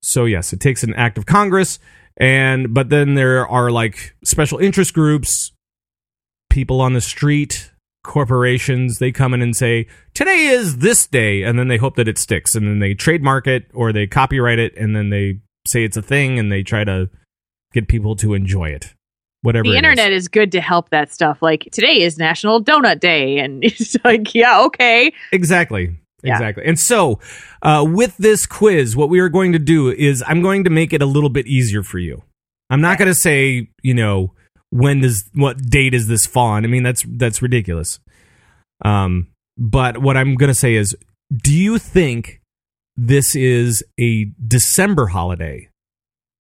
[0.04, 1.80] so yes, it takes an act of Congress,
[2.18, 5.52] and but then there are like special interest groups,
[6.50, 7.72] people on the street,
[8.04, 9.00] corporations.
[9.00, 12.18] They come in and say today is this day, and then they hope that it
[12.18, 15.98] sticks, and then they trademark it or they copyright it, and then they say it's
[15.98, 17.10] a thing, and they try to
[17.74, 18.94] get people to enjoy it.
[19.42, 21.42] Whatever the internet is good to help that stuff.
[21.42, 25.14] Like today is National Donut Day, and it's like, yeah, okay.
[25.32, 25.96] Exactly.
[26.24, 26.34] Yeah.
[26.34, 26.66] Exactly.
[26.66, 27.20] And so,
[27.62, 30.92] uh, with this quiz, what we are going to do is I'm going to make
[30.92, 32.24] it a little bit easier for you.
[32.70, 34.34] I'm not going to say, you know,
[34.70, 36.64] when does what date is this fall on?
[36.66, 38.00] I mean, that's that's ridiculous.
[38.84, 40.96] Um, but what I'm to say is,
[41.36, 42.42] do you think
[42.96, 45.70] this is a December holiday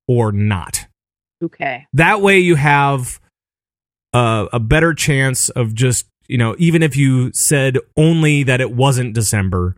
[0.07, 0.87] or not?
[1.43, 1.85] Okay.
[1.93, 3.19] that way you have
[4.11, 8.71] a, a better chance of just you know even if you said only that it
[8.71, 9.75] wasn't december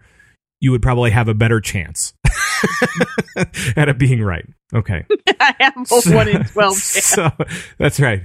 [0.62, 2.14] you would probably have a better chance
[3.76, 5.06] at it being right okay
[5.42, 5.86] I have a
[6.16, 6.76] one in twelve.
[6.76, 7.04] chance.
[7.04, 7.30] so
[7.78, 8.24] that's right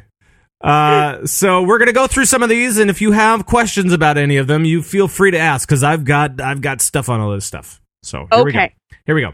[0.61, 4.17] uh, so we're gonna go through some of these and if you have questions about
[4.17, 7.21] any of them you feel free to ask because i've got i've got stuff on
[7.21, 7.81] all this stuff.
[8.03, 8.67] So here we go.
[9.07, 9.33] Here we go.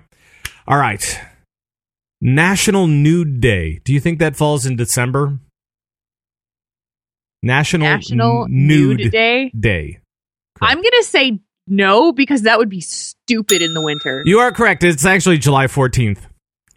[0.67, 1.21] All right.
[2.21, 3.81] National nude day.
[3.85, 5.39] Do you think that falls in december?
[7.43, 9.51] National, National N- nude, Nude Day.
[9.59, 9.99] day.
[10.61, 14.23] I'm gonna say no because that would be stupid in the winter.
[14.27, 14.85] you are correct.
[14.85, 16.19] It's actually july 14th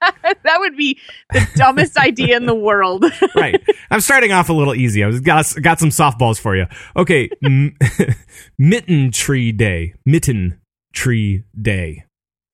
[0.44, 0.98] that would be
[1.32, 3.04] the dumbest idea in the world.
[3.34, 3.62] right.
[3.90, 5.02] I'm starting off a little easy.
[5.04, 6.66] I was got got some softballs for you.
[6.96, 7.76] Okay, M-
[8.58, 9.94] mitten tree day.
[10.04, 10.60] Mitten
[10.92, 12.04] tree day.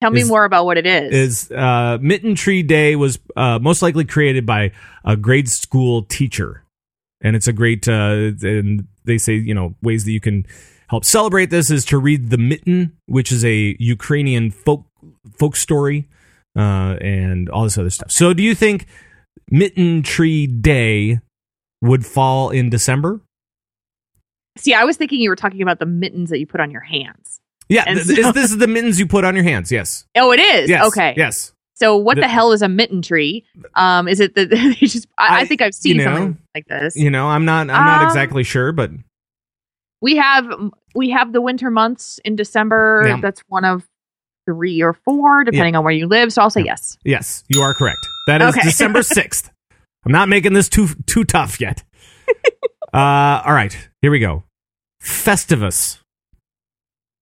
[0.03, 1.13] Tell me is- more about what it is.
[1.49, 4.73] is uh, Mitten Tree Day was uh, most likely created by
[5.05, 6.65] a grade school teacher,
[7.21, 7.87] and it's a great.
[7.87, 10.45] Uh, and they say you know ways that you can
[10.89, 14.87] help celebrate this is to read the Mitten, which is a Ukrainian folk
[15.39, 16.09] folk story,
[16.57, 18.11] uh, and all this other stuff.
[18.11, 18.87] So, do you think
[19.51, 21.21] Mitten Tree Day
[21.81, 23.21] would fall in December?
[24.59, 26.83] See, I was thinking you were talking about the mittens that you put on your
[26.83, 27.41] hands.
[27.69, 29.73] Yeah, th- so- is- this is the mittens you put on your hands.
[29.73, 30.05] Yes.
[30.17, 30.69] Oh, it is.
[30.69, 30.87] Yes.
[30.89, 31.15] Okay.
[31.17, 31.53] Yes.
[31.75, 33.45] So what the, The- hell is a mitten tree?
[33.75, 35.07] Um, is it the they just?
[35.17, 36.97] I, I think I've seen you know, something like this.
[36.97, 37.63] You know, I'm not.
[37.71, 38.91] I'm not Um, exactly sure, but
[40.03, 40.47] we have
[40.95, 43.05] we have the winter months in December.
[43.09, 43.21] Yeah.
[43.23, 43.89] That's one of
[44.47, 46.33] three or four, depending on where you live.
[46.33, 46.97] So I'll say yes.
[47.05, 48.07] Yes, you are correct.
[48.27, 48.63] That is Okay.
[48.65, 49.51] December sixth.
[50.05, 51.83] I'm not making this too too tough yet.
[52.93, 54.45] uh, all right, here we go.
[55.03, 55.99] Festivus.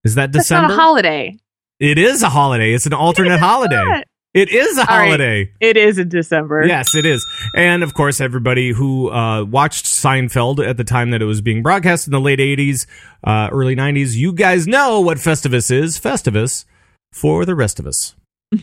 [0.05, 0.69] Is that That's December?
[0.69, 1.37] not a holiday.
[1.79, 2.73] it is a holiday.
[2.73, 3.83] It's an alternate holiday.
[3.85, 4.05] not.
[4.33, 5.07] It is a All right.
[5.07, 5.53] holiday.
[5.61, 6.65] It is in December.
[6.65, 7.27] Yes, it is.
[7.57, 11.63] And of course, everybody who uh, watched Seinfeld at the time that it was being
[11.65, 12.87] broadcast in the late 80s,
[13.25, 15.99] uh, early 90s, you guys know what Festivus is.
[15.99, 16.65] Festivus
[17.13, 18.15] for the rest of us.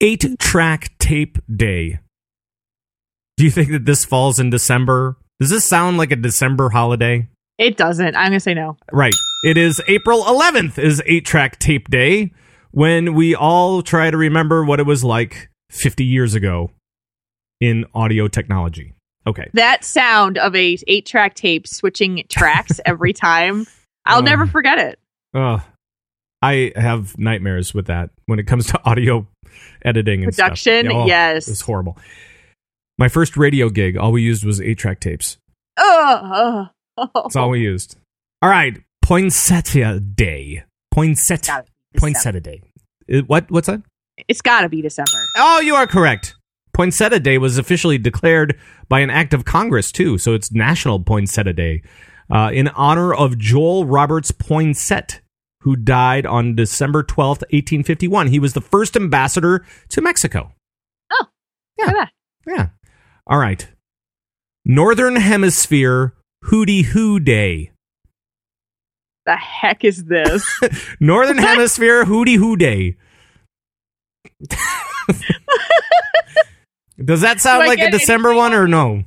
[0.00, 2.00] Eight track tape day.
[3.38, 5.16] Do you think that this falls in December?
[5.40, 7.28] Does this sound like a December holiday?
[7.58, 8.14] It doesn't.
[8.14, 8.76] I'm gonna say no.
[8.92, 9.14] Right.
[9.42, 12.32] It is April 11th is 8-track tape day
[12.72, 16.70] when we all try to remember what it was like 50 years ago
[17.60, 18.92] in audio technology.
[19.26, 19.48] Okay.
[19.54, 23.66] That sound of a eight track tape switching tracks every time.
[24.04, 24.24] I'll Oh.
[24.24, 24.98] never um, forget it.
[25.34, 25.58] Uh,
[26.42, 29.26] I have nightmares with that when it comes to audio
[29.82, 30.48] editing and stuff.
[30.50, 31.48] Production, Yeah, oh, yes.
[31.48, 31.96] it's horrible.
[32.98, 35.36] My first radio gig, all we used was 8-track tapes.
[35.76, 36.68] Ugh.
[37.14, 37.96] That's all we used.
[38.42, 38.78] All right.
[39.02, 40.64] Poinsettia Day.
[40.92, 41.52] Poinsettia.
[41.52, 42.00] Gotta be December.
[42.00, 42.62] Poinsettia Day.
[43.06, 43.50] It- what?
[43.50, 43.82] What's that?
[44.28, 45.10] It's got to be December.
[45.36, 46.36] Oh, you are correct.
[46.72, 48.58] Poinsettia Day was officially declared
[48.88, 50.16] by an act of Congress, too.
[50.16, 51.82] So it's National Poinsettia Day
[52.30, 55.20] uh, in honor of Joel Roberts Poinsett,
[55.60, 58.28] who died on December 12th, 1851.
[58.28, 60.52] He was the first ambassador to Mexico.
[61.80, 62.10] At that.
[62.46, 62.68] Yeah.
[63.26, 63.66] All right.
[64.64, 66.14] Northern Hemisphere
[66.44, 67.72] Hoodie-Hoo Day.
[69.24, 70.60] The heck is this?
[71.00, 72.96] Northern Hemisphere Hoodie-Hoo Day.
[77.04, 79.04] Does that sound like a December one or no?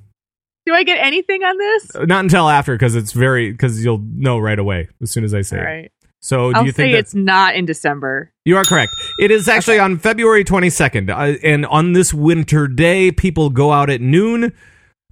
[0.66, 1.92] Do I get anything on this?
[2.08, 5.42] Not until after, because it's very because you'll know right away as soon as I
[5.42, 5.66] say All it.
[5.66, 5.92] right.
[6.22, 8.32] So, do I'll you think say that it's not in December.
[8.44, 8.92] you are correct?
[9.20, 13.72] It is actually on February twenty second, uh, and on this winter day, people go
[13.72, 14.52] out at noon,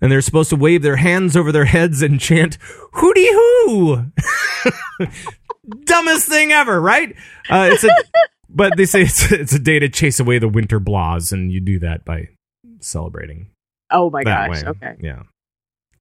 [0.01, 2.57] and they're supposed to wave their hands over their heads and chant
[2.93, 4.11] "Hoodie-Hoo."
[5.85, 7.15] Dumbest thing ever, right?
[7.49, 7.89] Uh, it's a,
[8.49, 11.59] but they say it's, it's a day to chase away the winter blahs, and you
[11.59, 12.29] do that by
[12.79, 13.49] celebrating
[13.89, 14.63] Oh my that gosh.
[14.63, 14.69] way.
[14.69, 14.93] Okay.
[15.01, 15.23] Yeah.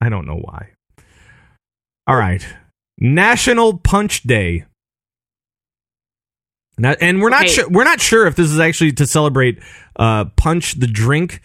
[0.01, 0.71] I don't know why.
[2.07, 2.47] All right.
[2.99, 4.65] National Punch Day.
[6.79, 7.53] Now, and we're not Okay.
[7.53, 9.59] sure we're not sure if this is actually to celebrate
[9.99, 11.41] uh punch the drink,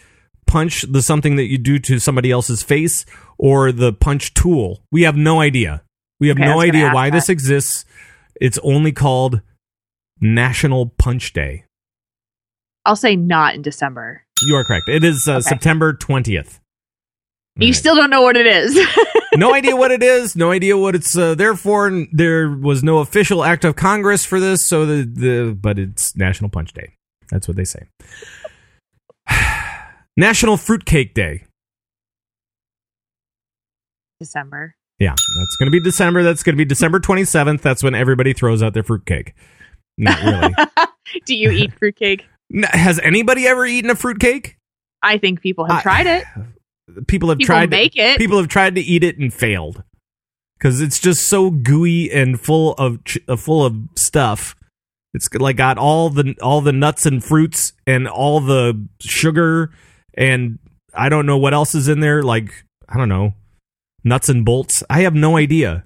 [0.46, 3.06] punch the something that you do to somebody else's face
[3.38, 4.82] or the punch tool.
[4.92, 5.84] We have no idea.
[6.20, 7.16] We have Okay, no idea why that.
[7.16, 7.86] this exists.
[8.42, 9.42] It's only called
[10.20, 11.64] National Punch Day.
[12.86, 14.24] I'll say not in December.
[14.44, 14.90] You are correct.
[14.90, 15.42] It is uh, Okay.
[15.42, 16.60] September 20th.
[17.58, 17.76] You Right.
[17.76, 18.80] still don't know what it is.
[19.36, 22.06] no idea what it is, no idea what it's uh, there for.
[22.12, 26.50] There was no official act of Congress for this, so the, the but it's National
[26.50, 26.94] Punch Day.
[27.30, 27.88] That's what they say.
[30.18, 31.44] National Fruitcake Day.
[34.20, 34.76] December.
[35.00, 36.22] Yeah, that's going to be December.
[36.24, 37.62] That's going to be December 27th.
[37.62, 39.34] That's when everybody throws out their fruitcake.
[39.98, 40.54] Not really.
[41.26, 42.26] Do you eat fruitcake?
[42.66, 44.58] Has anybody ever eaten a fruitcake?
[45.02, 46.24] I think people have I- tried it.
[47.08, 48.18] People have People tried make it.
[48.18, 49.84] People have tried to eat it and failed
[50.58, 54.56] because it's just so gooey and full of ch- uh, full of stuff.
[55.14, 59.72] It's like got all the all the nuts and fruits and all the sugar
[60.14, 60.60] and
[60.94, 62.24] I don't know what else is in there.
[62.24, 63.34] Like I don't know
[64.04, 64.84] nuts and bolts.
[64.90, 65.86] I have no idea.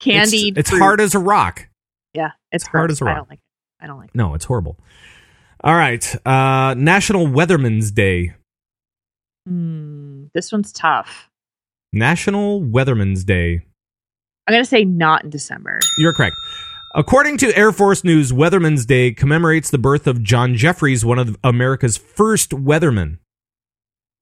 [0.00, 0.58] Candied.
[0.58, 1.68] It's, it's hard as a rock.
[2.14, 3.14] Yeah, it's hard as a rock.
[3.14, 3.44] I don't like it.
[3.84, 4.14] I don't like it.
[4.14, 4.78] No, it's horrible.
[5.64, 8.34] All right, uh, National Weatherman's Day.
[9.46, 9.91] Hmm,
[10.34, 11.28] this one's tough.
[11.92, 13.62] National Weatherman's Day.
[14.46, 15.78] I'm gonna say not in December.
[15.98, 16.36] You're correct.
[16.94, 21.36] According to Air Force News, Weatherman's Day commemorates the birth of John Jeffries, one of
[21.42, 23.18] America's first weathermen.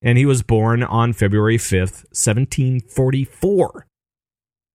[0.03, 3.87] And he was born on February 5th, 1744.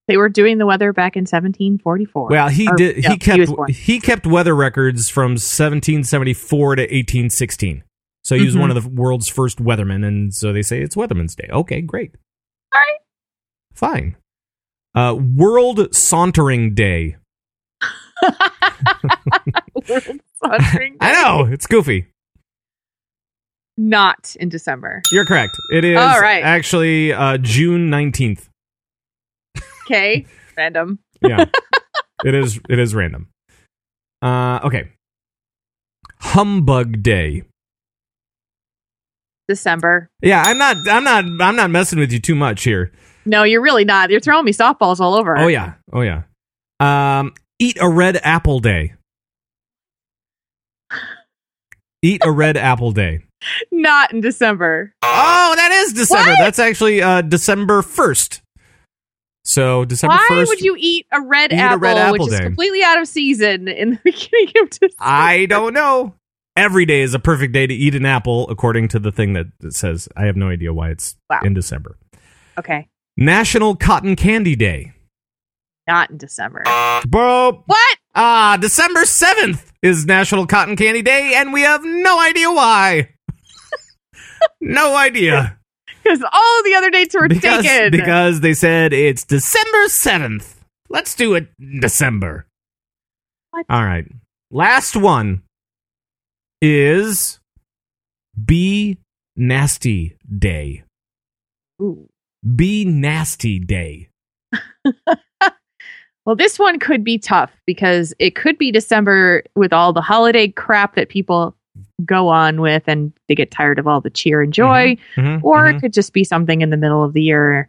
[0.08, 2.30] They were doing the weather back in 1744.
[2.30, 3.04] Well, he Or, did.
[3.04, 3.72] yeah, he kept born.
[3.72, 7.84] he, kept weather records from 1774 to 1816.
[8.26, 8.60] So he was Mhm.
[8.62, 11.48] one of the world's first weathermen, and so they say it's Weatherman's Day.
[11.50, 12.16] Okay, great,
[12.74, 13.00] All right.
[13.74, 14.16] fine.
[14.96, 17.18] Uh, World Sauntering Day.
[19.88, 22.08] World Sauntering I know it's goofy.
[23.78, 25.02] Not in December.
[25.12, 25.52] You're correct.
[25.72, 26.44] It is All right.
[26.44, 28.48] actually uh, June 19th.
[29.86, 30.26] Okay.
[30.58, 31.00] Random.
[31.22, 31.46] Yeah,
[32.24, 32.60] it is.
[32.70, 33.28] It is random.
[34.22, 34.90] Uh, okay.
[36.22, 37.44] Humbug Day.
[39.48, 40.10] December.
[40.22, 40.78] Yeah, I'm not.
[40.88, 41.26] I'm not.
[41.42, 42.92] I'm not messing with you too much here.
[43.26, 44.10] No, you're really not.
[44.12, 45.38] You're throwing me softballs all over.
[45.38, 45.74] Oh yeah.
[45.92, 46.24] Oh yeah.
[46.80, 48.94] Um, eat a red apple day.
[52.02, 53.22] Eat a red apple day.
[53.72, 54.94] Not in December.
[55.02, 56.32] Oh, that is December.
[56.32, 56.40] What?
[56.40, 58.42] That's actually uh December first.
[59.44, 60.50] So December Why first.
[60.50, 62.44] would you eat a red Eat a apple, red apple which is day.
[62.44, 64.96] completely out of season in the beginning of December?
[65.00, 66.14] I don't know.
[66.58, 69.48] Every day is a perfect day to eat an apple, according to the thing that,
[69.74, 70.08] says.
[70.16, 71.42] I have no idea why it's Wow.
[71.44, 71.98] in December.
[72.58, 72.88] Okay.
[73.18, 74.94] National Cotton Candy Day.
[75.88, 76.64] Not in December.
[77.08, 77.98] Bro, What?
[78.16, 83.10] ah, December 7th is National Cotton Candy Day, and we have no idea why.
[84.62, 85.60] no idea.
[86.04, 87.92] Because all the other dates were because, taken.
[87.92, 90.56] because they said it's December 7th.
[90.90, 92.48] Let's do it in December.
[93.52, 93.66] What?
[93.70, 94.06] All right.
[94.52, 95.42] Last one
[96.66, 97.40] is
[98.44, 98.98] Be
[99.36, 100.84] Nasty Day.
[101.82, 102.08] Ooh.
[102.56, 104.10] Be Nasty Day.
[106.26, 110.48] Well, this one could be tough because it could be December with all the holiday
[110.48, 111.56] crap that people
[112.04, 115.66] go on with and they get tired of all the cheer and joy, Mhm, or
[115.66, 115.76] mhm.
[115.76, 117.68] it could just be something in the middle of the year.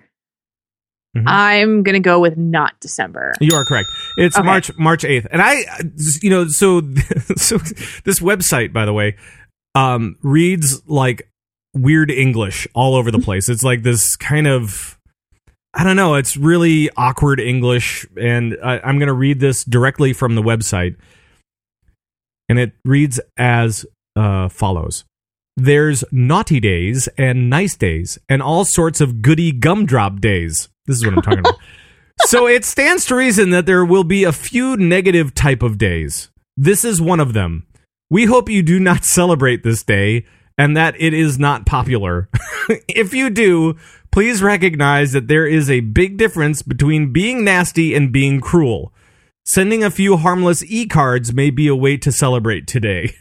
[1.17, 1.25] Mhm.
[1.27, 3.35] I'm going to go with not December.
[3.41, 3.89] You are correct.
[4.17, 4.45] It's Okay.
[4.47, 5.64] March March eighth, and I,
[6.23, 6.81] you know, so
[7.37, 7.59] so
[8.05, 9.17] this website, by the way,
[9.75, 11.29] um, reads like
[11.75, 13.49] weird English all over the place.
[13.49, 14.99] It's like this kind of,
[15.75, 16.14] I don't know.
[16.14, 20.97] It's really awkward English, and I, I'm going to read this directly from the website,
[22.49, 23.85] and it reads as
[24.17, 25.05] uh, follows.
[25.57, 30.69] There's naughty days and nice days and all sorts of goody gumdrop days.
[30.85, 31.57] This is what I'm talking about.
[32.27, 36.31] so it stands to reason that there will be a few negative type of days.
[36.59, 37.67] This is one of them.
[38.11, 40.27] We hope you do not celebrate this day
[40.59, 42.29] and that it is not popular.
[42.89, 43.77] if you do,
[44.11, 48.93] please recognize that there is a big difference between being nasty and being cruel.
[49.47, 53.15] Sending a few harmless e-cards may be a way to celebrate today.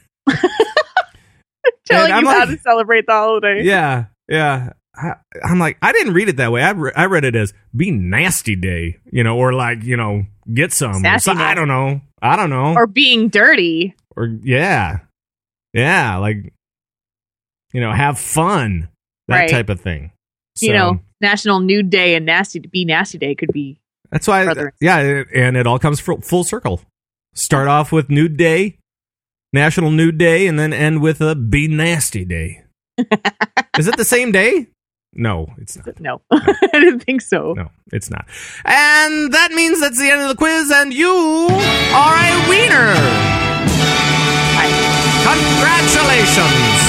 [1.90, 3.62] Telling I'm you how to celebrate the holiday.
[3.64, 4.74] Yeah, yeah.
[4.96, 5.14] I,
[5.44, 6.62] I'm like, I didn't read it that way.
[6.64, 10.26] I, re- I read it as be nasty day, you know, or like, you know,
[10.54, 11.04] get some.
[11.20, 12.02] So, I don't know.
[12.22, 12.74] I don't know.
[12.76, 13.94] Or being dirty.
[14.16, 15.00] Or, yeah,
[15.74, 16.54] yeah, like,
[17.74, 18.88] you know, have fun,
[19.28, 19.50] that Right.
[19.50, 20.12] type of thing.
[20.62, 23.82] You know, National Nude Day and Nasty to be Nasty Day could be.
[24.10, 24.46] that's why,
[24.80, 26.82] yeah, and it all comes full circle.
[27.34, 28.78] Start off with Nude Day,
[29.56, 32.64] National Nude Day, and then end with a Be Nasty Day.
[33.80, 34.68] Is it the same day?
[35.14, 35.98] No, it's not.
[36.00, 37.54] No, I didn't think so.
[37.54, 38.26] No, it's not.
[38.66, 42.94] And that means that's the end of the quiz, and you are a wiener.
[45.24, 46.84] Congratulations.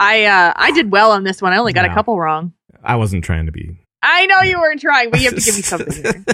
[0.00, 1.52] I uh, I did well on this one.
[1.52, 1.90] I only got No.
[1.92, 2.52] a couple wrong.
[2.84, 3.76] I wasn't trying to be.
[4.02, 6.02] I know you weren't trying, but you have to give me something.
[6.02, 6.24] Here.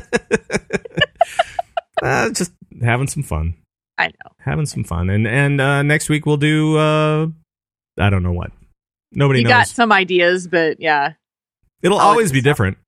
[2.03, 2.53] uh, just
[2.83, 3.55] having some fun.
[3.99, 4.31] I know.
[4.39, 5.11] Having some fun.
[5.11, 6.77] And and uh, next week we'll do.
[6.77, 7.27] Uh,
[7.99, 8.53] I don't know what.
[9.13, 9.51] Nobody You knows.
[9.53, 11.15] got some ideas, but yeah.
[11.83, 12.45] It'll I'll always be up.
[12.45, 12.79] different.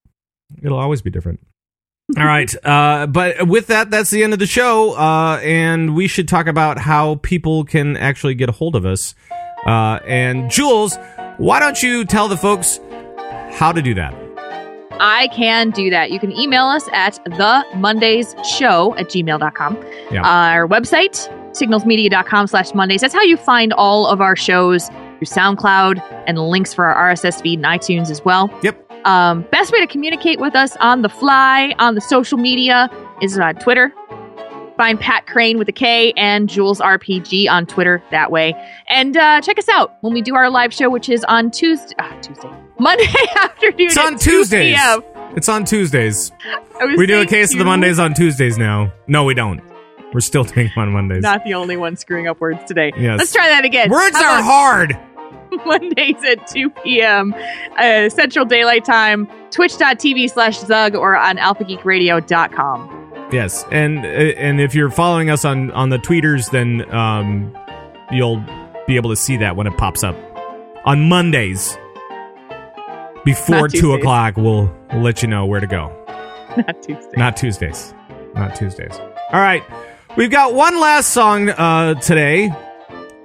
[0.62, 1.40] It'll always be different.
[2.18, 2.52] All right.
[2.64, 4.94] Uh, but with that, that's the end of the show.
[4.96, 9.14] Uh, and we should talk about how people can actually get a hold of us.
[9.66, 10.96] Uh, and Jules,
[11.38, 12.80] why don't you tell the folks
[13.52, 14.14] how to do that?
[15.00, 16.10] I can do that.
[16.10, 19.76] You can email us at the Mondays show at gmail.com.
[20.10, 20.22] Yeah.
[20.22, 23.00] Our website, signalsmedia.com slash Mondays.
[23.00, 27.42] That's how you find all of our shows through SoundCloud and links for our RSS
[27.42, 28.50] feed and iTunes as well.
[28.62, 28.86] Yep.
[29.06, 32.90] Um, best way to communicate with us on the fly on the social media
[33.22, 33.92] is on Twitter.
[34.76, 38.54] Find Pat Krane with a K and Jules RPG on Twitter that way.
[38.88, 41.94] And uh, check us out when we do our live show, which is on Tuesday.
[41.98, 42.50] ah, Tuesday.
[42.80, 43.04] Monday
[43.36, 43.74] afternoon.
[43.78, 44.78] It's on 2 Tuesdays.
[45.36, 46.32] It's on Tuesdays.
[46.96, 47.64] We do a case of the.
[47.64, 48.92] Mondays on Tuesdays now.
[49.06, 49.60] No, we don't.
[50.12, 51.22] We're still doing them on Mondays.
[51.22, 52.92] Not the only one screwing up words today.
[52.96, 53.18] Yes.
[53.18, 53.90] Let's try that again.
[53.90, 54.98] Words How are hard.
[55.66, 57.34] Mondays at 2 p.m.
[57.76, 63.28] Uh, Central Daylight Time, twitch.tv slash Zug or on alphageekradio.com.
[63.32, 67.56] Yes, and uh, and if you're following us on on the tweeters, then um,
[68.10, 68.44] you'll
[68.86, 70.16] be able to see that when it pops up
[70.84, 71.76] on Mondays
[73.24, 74.36] before two o'clock.
[74.36, 75.96] We'll, we'll let you know where to go.
[76.56, 77.12] Not Tuesday.
[77.16, 77.94] Not Tuesdays.
[78.34, 78.98] Not Tuesdays.
[79.32, 79.62] All right.
[80.16, 82.50] We've got one last song uh, today,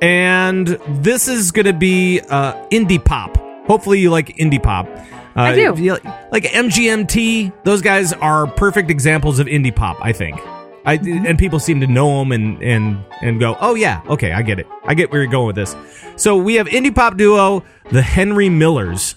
[0.02, 3.38] and this is going to be uh, indie pop.
[3.66, 4.88] Hopefully, you like indie pop.
[4.88, 5.74] Uh, I do.
[5.82, 5.98] you
[6.32, 10.40] Like MGMT, those guys are perfect examples of indie pop, I think.
[10.86, 11.26] I, Mm-hmm.
[11.26, 14.60] and people seem to know them and, and, and go, oh, yeah, okay, I get
[14.60, 14.68] it.
[14.86, 15.76] I get where you're going with this.
[16.16, 19.16] So we have indie pop duo, the Henry Millers,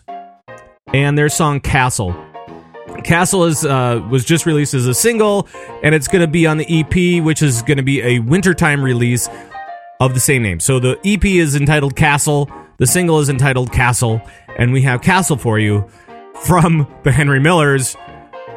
[0.92, 2.14] and their song Castle.
[3.04, 5.48] Castle is uh, was just released as a single,
[5.82, 8.82] and it's going to be on the EP, which is going to be a wintertime
[8.82, 9.28] release
[10.00, 10.60] of the same name.
[10.60, 14.20] So the EP is entitled Castle, the single is entitled Castle,
[14.56, 15.88] and we have Castle for you
[16.42, 17.96] from the Henry Millers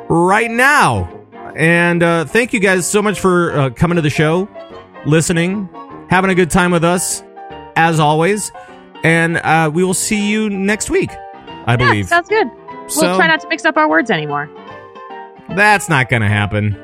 [0.09, 1.17] right now.
[1.55, 4.47] And uh, thank you guys so much for uh, coming to the show,
[5.05, 5.67] listening,
[6.09, 7.23] having a good time with us,
[7.75, 8.51] as always.
[9.03, 11.09] And uh, we will see you next week,
[11.65, 12.07] I Yeah, believe.
[12.07, 12.47] sounds good.
[12.87, 14.49] So- we'll try not to mix up our words anymore.
[15.55, 16.77] That's not going to happen.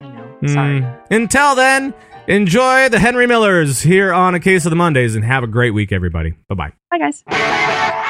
[0.00, 0.48] I know.
[0.48, 0.80] Sorry.
[0.80, 0.98] Mm.
[1.10, 1.94] Until then,
[2.28, 5.72] enjoy the Henry Millers here on A Case of the Mondays and have a great
[5.72, 6.34] week, everybody.
[6.48, 6.72] Bye bye.
[6.90, 8.02] Bye, guys.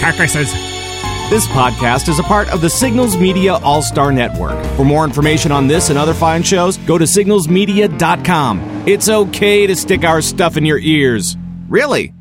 [0.00, 0.52] Carcasses.
[1.30, 4.64] This podcast is a part of the Signals Media All Star Network.
[4.76, 8.84] For more information on this and other fine shows, go to signalsmedia.com.
[8.86, 11.36] It's okay to stick our stuff in your ears.
[11.68, 12.14] Really?